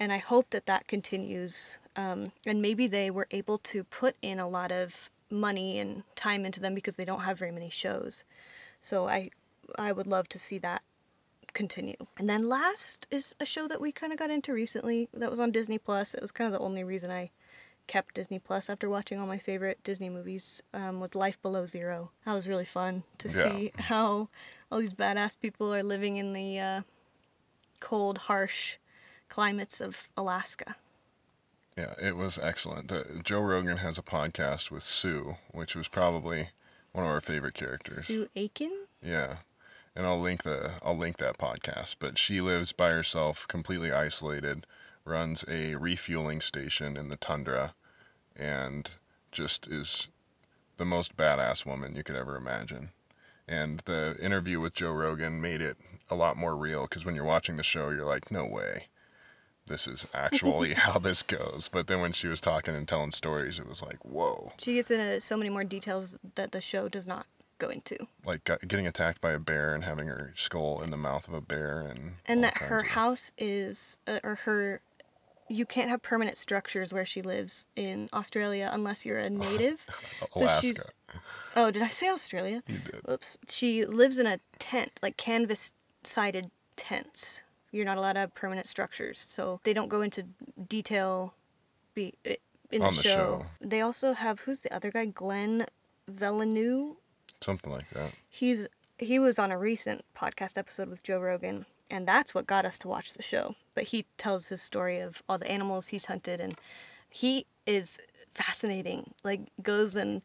[0.00, 4.38] and i hope that that continues um, and maybe they were able to put in
[4.38, 8.24] a lot of money and time into them because they don't have very many shows
[8.80, 9.30] so i
[9.78, 10.82] i would love to see that
[11.56, 11.96] continue.
[12.18, 15.40] And then last is a show that we kind of got into recently that was
[15.40, 16.14] on Disney Plus.
[16.14, 17.30] It was kind of the only reason I
[17.86, 20.62] kept Disney Plus after watching all my favorite Disney movies.
[20.74, 22.10] Um, was Life Below Zero.
[22.24, 23.44] That was really fun to Yeah.
[23.56, 24.28] see how
[24.70, 26.80] all these badass people are living in the uh,
[27.80, 28.76] cold, harsh
[29.28, 30.76] climates of Alaska.
[31.76, 32.88] yeah, it was excellent.
[32.88, 36.50] The, Joe Rogan has a podcast with Sue, which was probably
[36.92, 38.06] one of our favorite characters.
[38.06, 38.72] Sue Aiken.
[39.02, 39.38] Yeah.
[39.94, 41.96] And I'll link the I'll link that podcast.
[41.98, 44.66] But she lives by herself, completely isolated,
[45.06, 47.74] runs a refueling station in the tundra,
[48.34, 48.90] and
[49.32, 50.08] just is
[50.76, 52.90] the most badass woman you could ever imagine.
[53.48, 55.76] And the interview with Joe Rogan made it
[56.10, 58.88] a lot more real because when you're watching the show, you're like, no way.
[59.66, 61.68] This is actually how this goes.
[61.72, 64.52] But then when she was talking and telling stories, it was like, whoa.
[64.58, 67.26] She gets into so many more details that the show does not
[67.58, 67.96] go into.
[68.24, 71.40] Like getting attacked by a bear and having her skull in the mouth of a
[71.40, 74.82] bear and and that her house is uh, or her
[75.48, 79.86] you can't have permanent structures where she lives in Australia unless you're a native.
[80.34, 80.66] so Alaska.
[80.66, 80.86] she's
[81.54, 82.62] Oh, did I say Australia?
[82.66, 83.00] You did.
[83.10, 83.38] Oops.
[83.48, 85.72] She lives in a tent, like canvas
[86.02, 87.42] sided tents.
[87.72, 89.18] You're not allowed to have permanent structures.
[89.20, 90.24] So they don't go into
[90.68, 91.34] detail
[91.94, 92.14] be
[92.70, 93.10] in On the, the show.
[93.10, 93.46] show.
[93.60, 95.06] They also have who's the other guy?
[95.06, 95.66] Glenn
[96.08, 96.96] Villeneuve
[97.40, 98.12] Something like that.
[98.28, 98.66] he's
[98.98, 102.78] he was on a recent podcast episode with Joe Rogan, and that's what got us
[102.78, 103.54] to watch the show.
[103.74, 106.54] But he tells his story of all the animals he's hunted, and
[107.08, 107.98] he is
[108.34, 109.14] fascinating.
[109.24, 110.22] Like goes and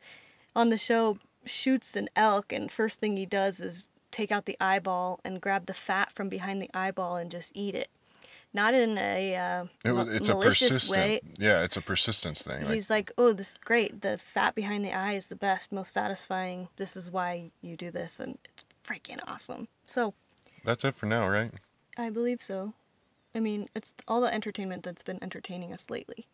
[0.55, 4.57] on the show shoots an elk, and first thing he does is take out the
[4.59, 7.89] eyeball and grab the fat from behind the eyeball and just eat it.
[8.53, 10.99] Not in a uh, It was, it's a malicious persistent.
[10.99, 11.21] way.
[11.37, 12.65] Yeah, it's a persistence thing.
[12.65, 14.01] Like, He's like, oh, this is great.
[14.01, 16.67] The fat behind the eye is the best, most satisfying.
[16.75, 19.69] This is why you do this, and it's freaking awesome.
[19.85, 20.13] So,
[20.63, 21.51] that's it for now, right?
[21.97, 22.73] I believe so.
[23.33, 26.27] I mean, it's all the entertainment that's been entertaining us lately.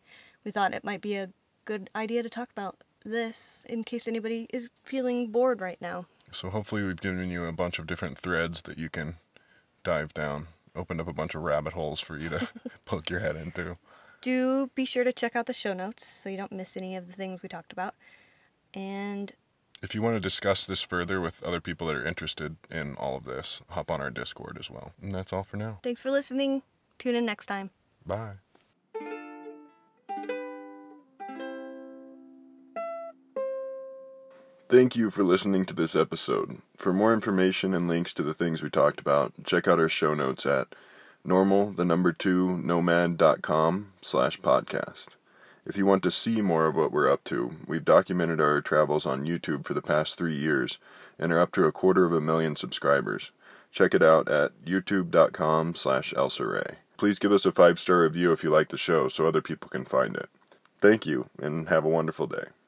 [0.44, 1.30] We thought it might be a
[1.64, 6.06] good idea to talk about this in case anybody is feeling bored right now.
[6.32, 9.16] So hopefully we've given you a bunch of different threads that you can
[9.84, 10.48] dive down.
[10.74, 12.48] Opened up a bunch of rabbit holes for you to
[12.84, 13.76] poke your head into.
[14.20, 17.06] Do be sure to check out the show notes so you don't miss any of
[17.06, 17.94] the things we talked about.
[18.74, 19.32] And
[19.80, 23.16] If you want to discuss this further with other people that are interested in all
[23.16, 24.92] of this, hop on our Discord as well.
[25.00, 25.78] And that's all for now.
[25.82, 26.62] thanks for listening.
[26.98, 27.70] Tune in next time.
[28.04, 28.34] Bye.
[34.68, 36.60] Thank you for listening to this episode.
[36.76, 40.12] For more information and links to the things we talked about, check out our show
[40.12, 40.68] notes at
[41.24, 45.08] normal, the number two, nomad.com slash podcast.
[45.68, 49.04] If you want to see more of what we're up to, we've documented our travels
[49.04, 50.78] on YouTube for the past three years
[51.18, 53.32] and are up to a quarter of a million subscribers.
[53.70, 56.14] Check it out at youtube.com slash.
[56.96, 59.84] Please give us a five-star review if you like the show so other people can
[59.84, 60.30] find it.
[60.80, 62.48] Thank you, and have a wonderful day.